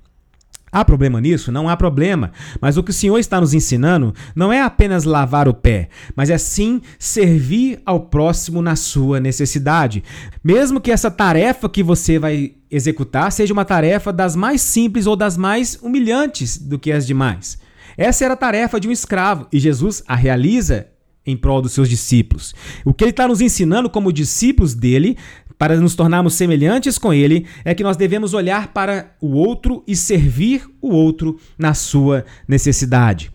Há 0.71 0.83
problema 0.83 1.21
nisso? 1.21 1.51
Não 1.51 1.69
há 1.69 1.77
problema. 1.77 2.31
Mas 2.59 2.77
o 2.77 2.83
que 2.83 2.91
o 2.91 2.93
Senhor 2.93 3.17
está 3.17 3.39
nos 3.39 3.53
ensinando 3.53 4.13
não 4.35 4.51
é 4.51 4.61
apenas 4.61 5.05
lavar 5.05 5.47
o 5.47 5.53
pé, 5.53 5.89
mas 6.15 6.29
é 6.29 6.37
sim 6.37 6.81
servir 6.99 7.81
ao 7.85 8.01
próximo 8.01 8.61
na 8.61 8.75
sua 8.75 9.19
necessidade. 9.19 10.03
Mesmo 10.43 10.81
que 10.81 10.91
essa 10.91 11.09
tarefa 11.09 11.69
que 11.69 11.81
você 11.81 12.19
vai 12.19 12.53
executar 12.69 13.31
seja 13.31 13.53
uma 13.53 13.65
tarefa 13.65 14.11
das 14.11 14.35
mais 14.35 14.61
simples 14.61 15.07
ou 15.07 15.15
das 15.15 15.37
mais 15.37 15.75
humilhantes 15.81 16.57
do 16.57 16.77
que 16.77 16.91
as 16.91 17.07
demais. 17.07 17.57
Essa 17.97 18.25
era 18.25 18.33
a 18.33 18.37
tarefa 18.37 18.79
de 18.79 18.87
um 18.87 18.91
escravo 18.91 19.47
e 19.51 19.59
Jesus 19.59 20.03
a 20.05 20.15
realiza 20.15 20.87
em 21.25 21.35
prol 21.35 21.61
dos 21.61 21.73
seus 21.73 21.89
discípulos. 21.89 22.55
O 22.85 22.93
que 22.93 23.03
ele 23.03 23.11
está 23.11 23.27
nos 23.27 23.41
ensinando 23.41 23.89
como 23.89 24.13
discípulos 24.13 24.73
dele, 24.73 25.17
para 25.57 25.75
nos 25.77 25.95
tornarmos 25.95 26.35
semelhantes 26.35 26.97
com 26.97 27.13
ele, 27.13 27.45
é 27.65 27.73
que 27.73 27.83
nós 27.83 27.97
devemos 27.97 28.33
olhar 28.33 28.67
para 28.67 29.11
o 29.19 29.35
outro 29.35 29.83
e 29.87 29.95
servir 29.95 30.63
o 30.81 30.89
outro 30.89 31.39
na 31.57 31.73
sua 31.73 32.25
necessidade. 32.47 33.31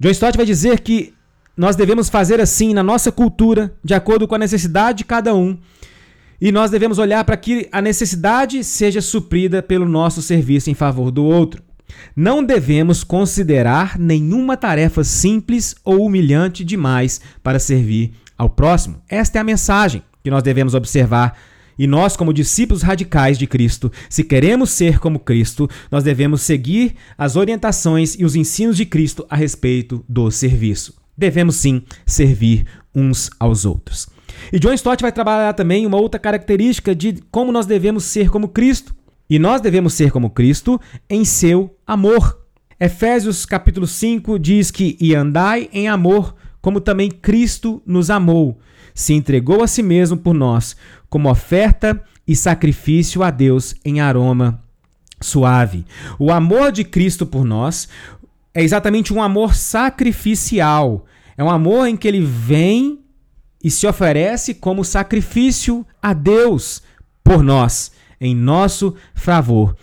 John 0.00 0.10
Stott 0.10 0.36
vai 0.36 0.46
dizer 0.46 0.80
que 0.80 1.14
nós 1.56 1.76
devemos 1.76 2.08
fazer 2.08 2.40
assim 2.40 2.74
na 2.74 2.82
nossa 2.82 3.10
cultura, 3.10 3.74
de 3.82 3.94
acordo 3.94 4.28
com 4.28 4.34
a 4.34 4.38
necessidade 4.38 4.98
de 4.98 5.04
cada 5.04 5.34
um. 5.34 5.56
E 6.38 6.52
nós 6.52 6.70
devemos 6.70 6.98
olhar 6.98 7.24
para 7.24 7.36
que 7.36 7.66
a 7.72 7.80
necessidade 7.80 8.62
seja 8.62 9.00
suprida 9.00 9.62
pelo 9.62 9.88
nosso 9.88 10.20
serviço 10.20 10.68
em 10.68 10.74
favor 10.74 11.10
do 11.10 11.24
outro. 11.24 11.62
Não 12.14 12.44
devemos 12.44 13.02
considerar 13.02 13.98
nenhuma 13.98 14.54
tarefa 14.56 15.02
simples 15.02 15.74
ou 15.82 16.04
humilhante 16.04 16.62
demais 16.62 17.22
para 17.42 17.58
servir 17.58 18.12
ao 18.36 18.50
próximo. 18.50 19.00
Esta 19.08 19.38
é 19.38 19.40
a 19.40 19.44
mensagem 19.44 20.02
que 20.26 20.30
nós 20.30 20.42
devemos 20.42 20.74
observar. 20.74 21.38
E 21.78 21.86
nós, 21.86 22.16
como 22.16 22.32
discípulos 22.32 22.82
radicais 22.82 23.38
de 23.38 23.46
Cristo, 23.46 23.92
se 24.10 24.24
queremos 24.24 24.70
ser 24.70 24.98
como 24.98 25.20
Cristo, 25.20 25.70
nós 25.88 26.02
devemos 26.02 26.42
seguir 26.42 26.96
as 27.16 27.36
orientações 27.36 28.18
e 28.18 28.24
os 28.24 28.34
ensinos 28.34 28.76
de 28.76 28.84
Cristo 28.84 29.24
a 29.30 29.36
respeito 29.36 30.04
do 30.08 30.28
serviço. 30.32 30.94
Devemos 31.16 31.54
sim 31.54 31.80
servir 32.04 32.66
uns 32.92 33.30
aos 33.38 33.64
outros. 33.64 34.08
E 34.52 34.58
John 34.58 34.72
Stott 34.72 35.00
vai 35.00 35.12
trabalhar 35.12 35.52
também 35.52 35.86
uma 35.86 35.96
outra 35.96 36.18
característica 36.18 36.92
de 36.92 37.22
como 37.30 37.52
nós 37.52 37.64
devemos 37.66 38.02
ser 38.02 38.28
como 38.28 38.48
Cristo. 38.48 38.96
E 39.30 39.38
nós 39.38 39.60
devemos 39.60 39.94
ser 39.94 40.10
como 40.10 40.30
Cristo 40.30 40.80
em 41.08 41.24
seu 41.24 41.72
amor. 41.86 42.36
Efésios 42.80 43.46
capítulo 43.46 43.86
5 43.86 44.40
diz 44.40 44.72
que 44.72 44.96
e 45.00 45.14
andai 45.14 45.68
em 45.72 45.86
amor, 45.86 46.34
como 46.60 46.80
também 46.80 47.12
Cristo 47.12 47.80
nos 47.86 48.10
amou, 48.10 48.58
se 48.96 49.12
entregou 49.12 49.62
a 49.62 49.66
si 49.66 49.82
mesmo 49.82 50.16
por 50.16 50.32
nós, 50.32 50.74
como 51.10 51.30
oferta 51.30 52.02
e 52.26 52.34
sacrifício 52.34 53.22
a 53.22 53.30
Deus 53.30 53.74
em 53.84 54.00
aroma 54.00 54.64
suave. 55.20 55.84
O 56.18 56.32
amor 56.32 56.72
de 56.72 56.82
Cristo 56.82 57.26
por 57.26 57.44
nós 57.44 57.88
é 58.54 58.62
exatamente 58.62 59.12
um 59.12 59.22
amor 59.22 59.54
sacrificial. 59.54 61.04
É 61.36 61.44
um 61.44 61.50
amor 61.50 61.86
em 61.86 61.94
que 61.94 62.08
ele 62.08 62.22
vem 62.22 63.00
e 63.62 63.70
se 63.70 63.86
oferece 63.86 64.54
como 64.54 64.82
sacrifício 64.82 65.86
a 66.02 66.14
Deus 66.14 66.82
por 67.22 67.42
nós, 67.42 67.92
em 68.18 68.34
nosso 68.34 68.94
favor. 69.14 69.76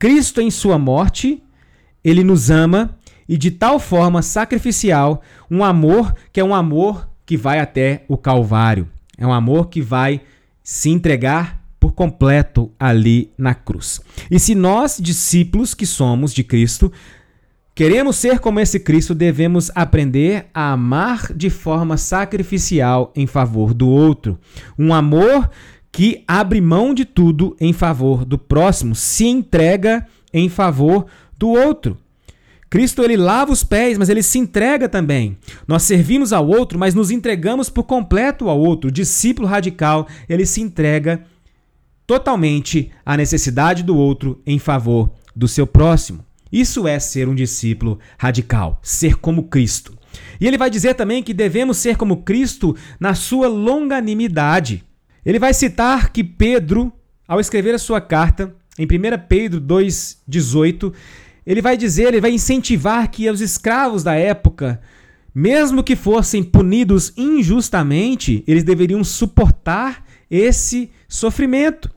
Cristo, 0.00 0.40
em 0.40 0.50
sua 0.50 0.78
morte, 0.78 1.40
ele 2.02 2.24
nos 2.24 2.50
ama 2.50 2.98
e 3.28 3.38
de 3.38 3.52
tal 3.52 3.78
forma 3.78 4.20
sacrificial, 4.20 5.22
um 5.48 5.62
amor 5.62 6.12
que 6.32 6.40
é 6.40 6.44
um 6.44 6.54
amor 6.54 7.07
que 7.28 7.36
vai 7.36 7.58
até 7.58 8.06
o 8.08 8.16
Calvário. 8.16 8.88
É 9.18 9.26
um 9.26 9.34
amor 9.34 9.68
que 9.68 9.82
vai 9.82 10.22
se 10.62 10.88
entregar 10.88 11.62
por 11.78 11.92
completo 11.92 12.72
ali 12.80 13.30
na 13.36 13.54
cruz. 13.54 14.00
E 14.30 14.40
se 14.40 14.54
nós, 14.54 14.98
discípulos 14.98 15.74
que 15.74 15.84
somos 15.84 16.32
de 16.32 16.42
Cristo, 16.42 16.90
queremos 17.74 18.16
ser 18.16 18.38
como 18.38 18.60
esse 18.60 18.80
Cristo, 18.80 19.14
devemos 19.14 19.70
aprender 19.74 20.46
a 20.54 20.72
amar 20.72 21.30
de 21.34 21.50
forma 21.50 21.98
sacrificial 21.98 23.12
em 23.14 23.26
favor 23.26 23.74
do 23.74 23.90
outro. 23.90 24.38
Um 24.78 24.94
amor 24.94 25.50
que 25.92 26.24
abre 26.26 26.62
mão 26.62 26.94
de 26.94 27.04
tudo 27.04 27.54
em 27.60 27.74
favor 27.74 28.24
do 28.24 28.38
próximo, 28.38 28.94
se 28.94 29.26
entrega 29.26 30.06
em 30.32 30.48
favor 30.48 31.04
do 31.36 31.50
outro. 31.50 31.98
Cristo 32.70 33.02
ele 33.02 33.16
lava 33.16 33.50
os 33.50 33.64
pés, 33.64 33.96
mas 33.96 34.08
ele 34.08 34.22
se 34.22 34.38
entrega 34.38 34.88
também. 34.88 35.38
Nós 35.66 35.84
servimos 35.84 36.32
ao 36.32 36.46
outro, 36.46 36.78
mas 36.78 36.94
nos 36.94 37.10
entregamos 37.10 37.70
por 37.70 37.84
completo 37.84 38.48
ao 38.48 38.58
outro. 38.58 38.88
O 38.88 38.92
discípulo 38.92 39.48
radical, 39.48 40.06
ele 40.28 40.44
se 40.44 40.60
entrega 40.60 41.24
totalmente 42.06 42.90
à 43.04 43.16
necessidade 43.16 43.82
do 43.82 43.96
outro 43.96 44.40
em 44.46 44.58
favor 44.58 45.10
do 45.34 45.48
seu 45.48 45.66
próximo. 45.66 46.24
Isso 46.50 46.86
é 46.88 46.98
ser 46.98 47.28
um 47.28 47.34
discípulo 47.34 47.98
radical, 48.18 48.78
ser 48.82 49.16
como 49.16 49.44
Cristo. 49.44 49.96
E 50.40 50.46
ele 50.46 50.58
vai 50.58 50.70
dizer 50.70 50.94
também 50.94 51.22
que 51.22 51.34
devemos 51.34 51.76
ser 51.76 51.96
como 51.96 52.22
Cristo 52.22 52.76
na 52.98 53.14
sua 53.14 53.48
longanimidade. 53.48 54.84
Ele 55.24 55.38
vai 55.38 55.52
citar 55.52 56.10
que 56.10 56.24
Pedro, 56.24 56.92
ao 57.26 57.40
escrever 57.40 57.74
a 57.74 57.78
sua 57.78 58.00
carta, 58.00 58.54
em 58.78 58.84
1 58.84 58.88
Pedro 59.28 59.60
2,18, 59.60 60.94
ele 61.48 61.62
vai 61.62 61.78
dizer, 61.78 62.08
ele 62.08 62.20
vai 62.20 62.30
incentivar 62.30 63.10
que 63.10 63.30
os 63.30 63.40
escravos 63.40 64.02
da 64.02 64.14
época, 64.14 64.82
mesmo 65.34 65.82
que 65.82 65.96
fossem 65.96 66.44
punidos 66.44 67.10
injustamente, 67.16 68.44
eles 68.46 68.62
deveriam 68.62 69.02
suportar 69.02 70.04
esse 70.30 70.90
sofrimento, 71.08 71.90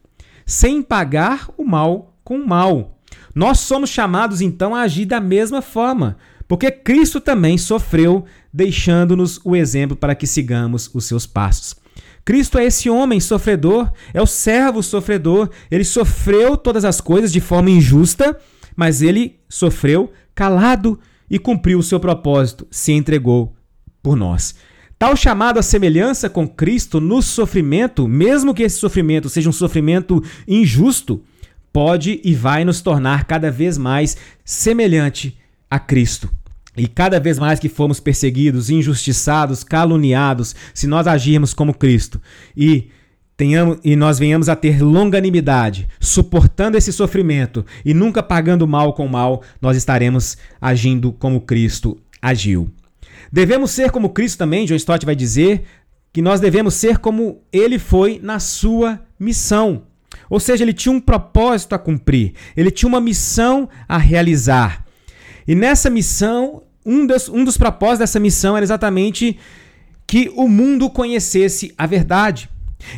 sem 0.45 0.81
pagar 0.81 1.49
o 1.57 1.65
mal 1.65 2.15
com 2.23 2.37
o 2.37 2.47
mal. 2.47 2.97
Nós 3.35 3.59
somos 3.59 3.89
chamados 3.89 4.39
então 4.39 4.73
a 4.73 4.83
agir 4.83 5.03
da 5.03 5.19
mesma 5.19 5.61
forma, 5.61 6.15
porque 6.47 6.71
Cristo 6.71 7.19
também 7.19 7.57
sofreu, 7.57 8.23
deixando-nos 8.53 9.41
o 9.43 9.53
exemplo 9.53 9.97
para 9.97 10.15
que 10.15 10.25
sigamos 10.25 10.89
os 10.93 11.03
seus 11.03 11.27
passos. 11.27 11.75
Cristo 12.23 12.57
é 12.57 12.63
esse 12.63 12.89
homem 12.89 13.19
sofredor, 13.19 13.91
é 14.13 14.21
o 14.21 14.25
servo 14.25 14.81
sofredor. 14.81 15.49
Ele 15.69 15.83
sofreu 15.83 16.55
todas 16.55 16.85
as 16.85 17.01
coisas 17.01 17.33
de 17.33 17.41
forma 17.41 17.69
injusta 17.69 18.39
mas 18.75 19.01
ele 19.01 19.39
sofreu 19.49 20.11
calado 20.33 20.99
e 21.29 21.39
cumpriu 21.39 21.79
o 21.79 21.83
seu 21.83 21.99
propósito, 21.99 22.67
se 22.69 22.91
entregou 22.91 23.55
por 24.01 24.15
nós. 24.15 24.55
Tal 24.97 25.15
chamado 25.15 25.57
à 25.57 25.63
semelhança 25.63 26.29
com 26.29 26.47
Cristo 26.47 26.99
no 26.99 27.21
sofrimento, 27.21 28.07
mesmo 28.07 28.53
que 28.53 28.63
esse 28.63 28.77
sofrimento 28.77 29.29
seja 29.29 29.49
um 29.49 29.53
sofrimento 29.53 30.23
injusto, 30.47 31.23
pode 31.73 32.21
e 32.23 32.35
vai 32.35 32.63
nos 32.63 32.81
tornar 32.81 33.25
cada 33.25 33.49
vez 33.49 33.77
mais 33.77 34.15
semelhante 34.45 35.37
a 35.69 35.79
Cristo. 35.79 36.29
E 36.75 36.87
cada 36.87 37.19
vez 37.19 37.39
mais 37.39 37.59
que 37.59 37.67
formos 37.67 37.99
perseguidos, 37.99 38.69
injustiçados, 38.69 39.63
caluniados, 39.63 40.55
se 40.73 40.87
nós 40.87 41.07
agirmos 41.07 41.53
como 41.53 41.73
Cristo 41.73 42.21
e 42.55 42.89
tenhamos, 43.41 43.79
e 43.83 43.95
nós 43.95 44.19
venhamos 44.19 44.49
a 44.49 44.55
ter 44.55 44.83
longanimidade, 44.83 45.87
suportando 45.99 46.77
esse 46.77 46.93
sofrimento 46.93 47.65
e 47.83 47.91
nunca 47.91 48.21
pagando 48.21 48.67
mal 48.67 48.93
com 48.93 49.07
mal, 49.07 49.41
nós 49.59 49.75
estaremos 49.75 50.37
agindo 50.61 51.11
como 51.11 51.41
Cristo 51.41 51.97
agiu. 52.21 52.69
Devemos 53.31 53.71
ser 53.71 53.89
como 53.89 54.09
Cristo 54.09 54.37
também, 54.37 54.67
John 54.67 54.75
Stott 54.75 55.03
vai 55.07 55.15
dizer, 55.15 55.63
que 56.13 56.21
nós 56.21 56.39
devemos 56.39 56.75
ser 56.75 56.99
como 56.99 57.41
ele 57.51 57.79
foi 57.79 58.19
na 58.21 58.37
sua 58.37 59.01
missão. 59.19 59.85
Ou 60.29 60.39
seja, 60.39 60.63
ele 60.63 60.71
tinha 60.71 60.93
um 60.93 61.01
propósito 61.01 61.73
a 61.73 61.79
cumprir, 61.79 62.33
ele 62.55 62.69
tinha 62.69 62.87
uma 62.87 63.01
missão 63.01 63.67
a 63.89 63.97
realizar. 63.97 64.85
E 65.47 65.55
nessa 65.55 65.89
missão, 65.89 66.61
um 66.85 67.07
dos, 67.07 67.27
um 67.27 67.43
dos 67.43 67.57
propósitos 67.57 67.99
dessa 67.99 68.19
missão 68.19 68.55
era 68.55 68.63
exatamente 68.63 69.39
que 70.05 70.31
o 70.35 70.47
mundo 70.47 70.91
conhecesse 70.91 71.73
a 71.75 71.87
verdade. 71.87 72.47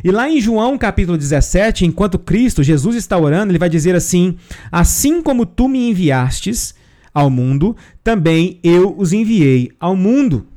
E 0.04 0.12
lá 0.12 0.30
em 0.30 0.40
João 0.40 0.78
capítulo 0.78 1.18
17, 1.18 1.86
enquanto 1.86 2.20
Cristo, 2.20 2.64
Jesus 2.64 2.96
está 2.96 3.18
orando, 3.18 3.52
ele 3.52 3.60
vai 3.60 3.70
dizer 3.70 3.96
assim: 3.96 4.36
Assim 4.72 5.22
como 5.22 5.46
tu 5.46 5.68
me 5.68 5.90
enviastes 5.90 6.76
ao 7.14 7.30
mundo, 7.30 7.76
também 8.04 8.60
eu 8.64 8.96
os 8.98 9.14
enviei 9.14 9.72
ao 9.80 9.96
mundo. 9.96 10.48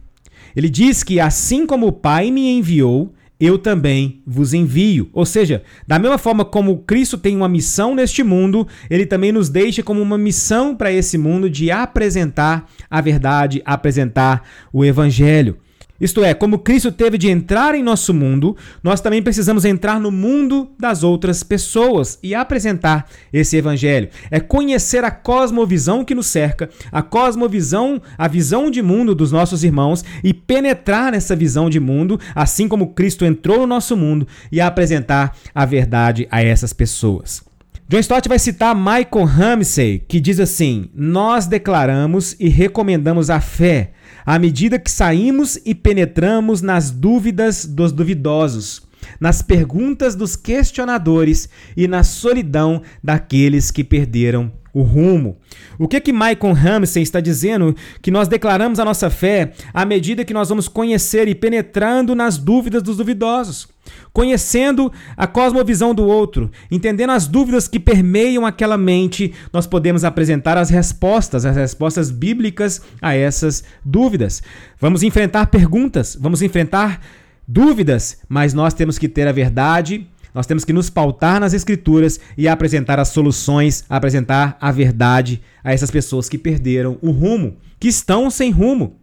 Ele 0.55 0.71
diz 0.71 1.03
que 1.03 1.21
assim 1.21 1.67
como 1.67 1.87
o 1.87 1.93
Pai 1.93 2.31
me 2.31 2.51
enviou, 2.51 3.13
eu 3.39 3.59
também 3.59 4.23
vos 4.27 4.55
envio. 4.55 5.11
Ou 5.13 5.27
seja, 5.27 5.63
da 5.87 5.99
mesma 5.99 6.17
forma 6.17 6.45
como 6.45 6.79
Cristo 6.79 7.19
tem 7.19 7.37
uma 7.37 7.49
missão 7.49 7.95
neste 7.95 8.23
mundo, 8.23 8.67
ele 8.89 9.05
também 9.05 9.31
nos 9.31 9.51
deixa 9.51 9.83
como 9.83 10.01
uma 10.01 10.17
missão 10.17 10.75
para 10.75 10.91
esse 10.91 11.19
mundo 11.19 11.51
de 11.51 11.71
apresentar 11.71 12.71
a 12.91 13.01
verdade, 13.01 13.63
apresentar 13.65 14.43
o 14.73 14.85
evangelho. 14.85 15.59
Isto 16.01 16.23
é, 16.23 16.35
como 16.35 16.59
Cristo 16.59 16.93
teve 16.93 17.17
de 17.17 17.29
entrar 17.29 17.75
em 17.75 17.83
nosso 17.83 18.13
mundo, 18.13 18.57
nós 18.83 19.01
também 19.01 19.23
precisamos 19.23 19.65
entrar 19.65 19.99
no 19.99 20.11
mundo 20.11 20.71
das 20.79 21.03
outras 21.03 21.43
pessoas 21.43 22.19
e 22.23 22.35
apresentar 22.35 23.07
esse 23.33 23.57
evangelho. 23.57 24.09
É 24.31 24.39
conhecer 24.41 25.05
a 25.05 25.11
cosmovisão 25.11 26.05
que 26.05 26.15
nos 26.15 26.27
cerca, 26.27 26.69
a 26.93 27.03
cosmovisão, 27.03 28.01
a 28.19 28.29
visão 28.29 28.71
de 28.71 28.83
mundo 28.83 29.15
dos 29.15 29.33
nossos 29.33 29.65
irmãos 29.65 30.05
e 30.23 30.35
penetrar 30.35 31.13
nessa 31.13 31.35
visão 31.35 31.71
de 31.71 31.81
mundo, 31.81 32.21
assim 32.35 32.69
como 32.69 32.93
Cristo 32.93 33.25
entrou 33.25 33.61
no 33.61 33.67
nosso 33.67 33.97
mundo 33.97 34.27
e 34.53 34.61
apresentar 34.61 35.37
a 35.55 35.65
verdade 35.65 36.29
a 36.31 36.43
essas 36.43 36.73
pessoas. 36.73 37.45
John 37.89 38.01
Stott 38.01 38.29
vai 38.29 38.39
citar 38.41 38.75
Michael 38.75 39.25
Ramsey, 39.25 40.01
que 40.09 40.19
diz 40.19 40.41
assim: 40.41 40.91
Nós 40.93 41.47
declaramos 41.47 42.35
e 42.41 42.49
recomendamos 42.49 43.31
a 43.31 43.41
fé 43.41 43.93
à 44.27 44.41
medida 44.41 44.77
que 44.77 44.91
saímos 44.91 45.57
e 45.65 45.73
penetramos 45.73 46.61
nas 46.61 46.91
dúvidas 46.91 47.65
dos 47.65 47.93
duvidosos, 47.93 48.83
nas 49.21 49.43
perguntas 49.43 50.15
dos 50.15 50.37
questionadores 50.37 51.49
e 51.77 51.87
na 51.89 52.03
solidão 52.03 52.83
daqueles 53.03 53.71
que 53.71 53.85
perderam 53.85 54.53
o 54.77 54.83
rumo. 54.83 55.39
O 55.79 55.89
que 55.89 55.99
que 55.99 56.13
Michael 56.13 56.53
Ramsey 56.53 57.03
está 57.03 57.19
dizendo? 57.19 57.75
Que 58.03 58.11
nós 58.11 58.29
declaramos 58.29 58.79
a 58.79 58.85
nossa 58.85 59.09
fé 59.09 59.55
à 59.73 59.87
medida 59.87 60.23
que 60.23 60.35
nós 60.35 60.51
vamos 60.51 60.69
conhecer 60.69 61.29
e 61.29 61.35
penetrando 61.35 62.15
nas 62.15 62.37
dúvidas 62.37 62.83
dos 62.83 62.99
duvidosos, 62.99 63.69
conhecendo 64.13 64.93
a 65.17 65.27
cosmovisão 65.27 65.95
do 65.95 66.05
outro, 66.05 66.51
entendendo 66.71 67.09
as 67.13 67.27
dúvidas 67.27 67.67
que 67.67 67.81
permeiam 67.81 68.45
aquela 68.45 68.77
mente, 68.77 69.33
nós 69.51 69.67
podemos 69.67 70.05
apresentar 70.05 70.59
as 70.59 70.69
respostas, 70.69 71.47
as 71.47 71.57
respostas 71.57 72.11
bíblicas 72.11 72.83
a 73.01 73.15
essas 73.15 73.65
dúvidas. 73.83 74.43
Vamos 74.79 75.03
enfrentar 75.03 75.47
perguntas, 75.47 76.19
vamos 76.21 76.43
enfrentar 76.43 77.01
dúvidas, 77.47 78.19
mas 78.29 78.55
nós 78.55 78.75
temos 78.75 78.99
que 78.99 79.09
ter 79.09 79.27
a 79.29 79.33
verdade 79.33 80.07
nós 80.37 80.47
temos 80.47 80.67
que 80.67 80.73
nos 80.75 80.91
pautar 80.91 81.41
nas 81.41 81.55
escrituras 81.55 82.21
e 82.37 82.47
apresentar 82.47 83.01
as 83.01 83.09
soluções, 83.09 83.87
apresentar 83.89 84.59
a 84.61 84.71
verdade 84.71 85.41
a 85.65 85.73
essas 85.73 85.91
pessoas 85.91 86.29
que 86.29 86.37
perderam 86.37 86.99
o 87.01 87.11
rumo, 87.11 87.57
que 87.81 87.89
estão 87.89 88.29
sem 88.29 88.51
rumo. 88.51 89.01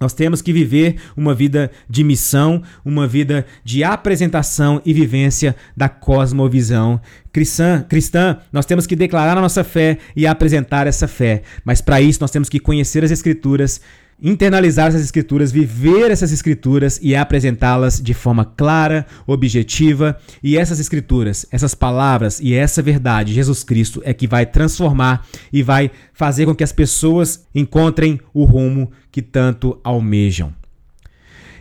Nós 0.00 0.12
temos 0.12 0.40
que 0.40 0.52
viver 0.52 0.94
uma 1.16 1.34
vida 1.34 1.72
de 1.90 2.04
missão, 2.04 2.62
uma 2.84 3.08
vida 3.08 3.44
de 3.64 3.82
apresentação 3.82 4.80
e 4.86 4.94
vivência 4.94 5.56
da 5.76 5.88
cosmovisão 5.88 7.00
cristã. 7.32 7.84
cristã. 7.88 8.38
Nós 8.52 8.64
temos 8.64 8.86
que 8.86 8.94
declarar 8.94 9.36
a 9.36 9.40
nossa 9.40 9.64
fé 9.64 9.98
e 10.14 10.28
apresentar 10.28 10.86
essa 10.86 11.08
fé. 11.08 11.42
Mas 11.64 11.80
para 11.80 12.00
isso 12.00 12.20
nós 12.20 12.30
temos 12.30 12.48
que 12.48 12.60
conhecer 12.60 13.02
as 13.02 13.10
Escrituras, 13.10 13.80
internalizar 14.20 14.88
essas 14.88 15.02
escrituras, 15.02 15.52
viver 15.52 16.10
essas 16.10 16.32
escrituras 16.32 16.98
e 17.02 17.14
apresentá-las 17.14 18.00
de 18.00 18.12
forma 18.12 18.44
clara, 18.44 19.06
objetiva. 19.26 20.18
E 20.42 20.56
essas 20.56 20.80
escrituras, 20.80 21.46
essas 21.50 21.74
palavras 21.74 22.40
e 22.40 22.54
essa 22.54 22.82
verdade, 22.82 23.32
Jesus 23.32 23.62
Cristo, 23.62 24.02
é 24.04 24.12
que 24.12 24.26
vai 24.26 24.44
transformar 24.44 25.26
e 25.52 25.62
vai 25.62 25.90
fazer 26.12 26.46
com 26.46 26.54
que 26.54 26.64
as 26.64 26.72
pessoas 26.72 27.46
encontrem 27.54 28.20
o 28.34 28.44
rumo 28.44 28.90
que 29.10 29.22
tanto 29.22 29.80
almejam. 29.84 30.52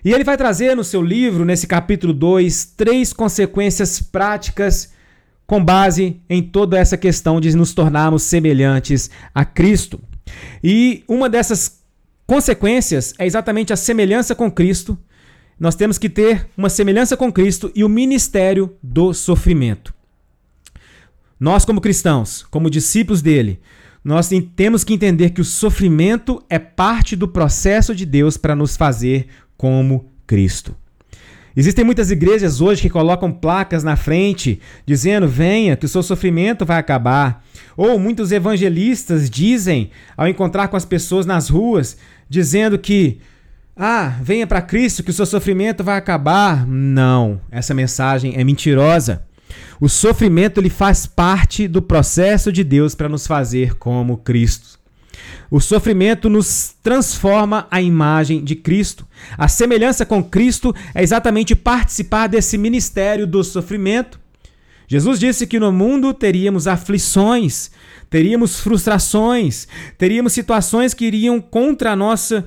E 0.04 0.14
ele 0.14 0.24
vai 0.24 0.38
trazer 0.38 0.76
no 0.76 0.84
seu 0.84 1.02
livro, 1.02 1.44
nesse 1.44 1.68
capítulo 1.68 2.14
2, 2.14 2.74
três 2.78 3.12
consequências 3.12 4.02
práticas 4.02 4.94
com 5.46 5.64
base 5.64 6.22
em 6.30 6.44
toda 6.44 6.78
essa 6.78 6.98
questão 6.98 7.40
de 7.40 7.56
nos 7.56 7.74
tornarmos 7.74 8.24
semelhantes 8.24 9.10
a 9.34 9.46
Cristo. 9.46 10.00
E 10.64 11.04
uma 11.08 11.30
dessas 11.30 11.82
consequências 12.28 13.14
é 13.18 13.26
exatamente 13.26 13.74
a 13.74 13.78
semelhança 13.78 14.36
com 14.36 14.52
Cristo. 14.52 14.98
Nós 15.60 15.76
temos 15.76 15.98
que 15.98 16.10
ter 16.10 16.48
uma 16.56 16.70
semelhança 16.70 17.18
com 17.18 17.32
Cristo 17.32 17.72
e 17.74 17.84
o 17.84 17.90
ministério 17.90 18.76
do 18.84 19.14
sofrimento. 19.14 19.94
Nós, 21.40 21.66
como 21.66 21.82
cristãos, 21.82 22.46
como 22.52 22.70
discípulos 22.70 23.22
dele, 23.22 23.60
nós 24.04 24.30
temos 24.56 24.84
que 24.84 24.94
entender 24.94 25.32
que 25.32 25.42
o 25.42 25.46
sofrimento 25.46 26.44
é 26.50 26.60
parte 26.60 27.16
do 27.16 27.28
processo 27.28 27.96
de 27.96 28.06
Deus 28.06 28.38
para 28.38 28.56
nos 28.56 28.78
fazer 28.78 29.28
como 29.58 30.12
Cristo. 30.26 30.76
Existem 31.56 31.84
muitas 31.84 32.12
igrejas 32.12 32.62
hoje 32.62 32.84
que 32.84 32.90
colocam 32.90 33.32
placas 33.32 33.84
na 33.84 33.96
frente 33.96 34.62
dizendo: 34.86 35.28
venha, 35.28 35.76
que 35.76 35.86
o 35.88 35.90
seu 35.90 36.04
sofrimento 36.04 36.64
vai 36.66 36.78
acabar. 36.78 37.44
Ou 37.76 37.98
muitos 37.98 38.32
evangelistas 38.32 39.28
dizem, 39.28 39.90
ao 40.16 40.28
encontrar 40.28 40.68
com 40.68 40.78
as 40.78 40.86
pessoas 40.86 41.26
nas 41.26 41.50
ruas, 41.50 41.98
dizendo 42.30 42.78
que 42.78 43.20
ah, 43.76 44.16
venha 44.22 44.48
para 44.48 44.62
Cristo 44.62 45.04
que 45.04 45.12
o 45.12 45.14
seu 45.14 45.26
sofrimento 45.26 45.84
vai 45.84 45.98
acabar. 45.98 46.66
Não, 46.68 47.40
essa 47.52 47.74
mensagem 47.74 48.34
é 48.36 48.44
mentirosa. 48.44 49.24
O 49.80 49.88
sofrimento 49.88 50.60
ele 50.60 50.70
faz 50.70 51.06
parte 51.06 51.68
do 51.68 51.82
processo 51.82 52.52
de 52.52 52.64
Deus 52.64 52.96
para 52.96 53.08
nos 53.08 53.28
fazer 53.28 53.76
como 53.76 54.18
Cristo. 54.18 54.80
O 55.50 55.60
sofrimento 55.60 56.30
nos 56.30 56.76
transforma 56.84 57.68
à 57.72 57.82
imagem 57.82 58.44
de 58.44 58.56
Cristo. 58.56 59.08
A 59.38 59.48
semelhança 59.48 60.06
com 60.06 60.24
Cristo 60.24 60.76
é 60.94 61.02
exatamente 61.02 61.56
participar 61.56 62.28
desse 62.28 62.58
ministério 62.58 63.26
do 63.26 63.44
sofrimento. 63.44 64.20
Jesus 64.88 65.20
disse 65.20 65.46
que 65.46 65.60
no 65.60 65.72
mundo 65.72 66.14
teríamos 66.14 66.66
aflições, 66.66 67.72
teríamos 68.10 68.60
frustrações, 68.60 69.68
teríamos 69.98 70.34
situações 70.34 70.94
que 70.94 71.06
iriam 71.06 71.40
contra 71.40 71.92
a 71.92 71.96
nossa 71.96 72.46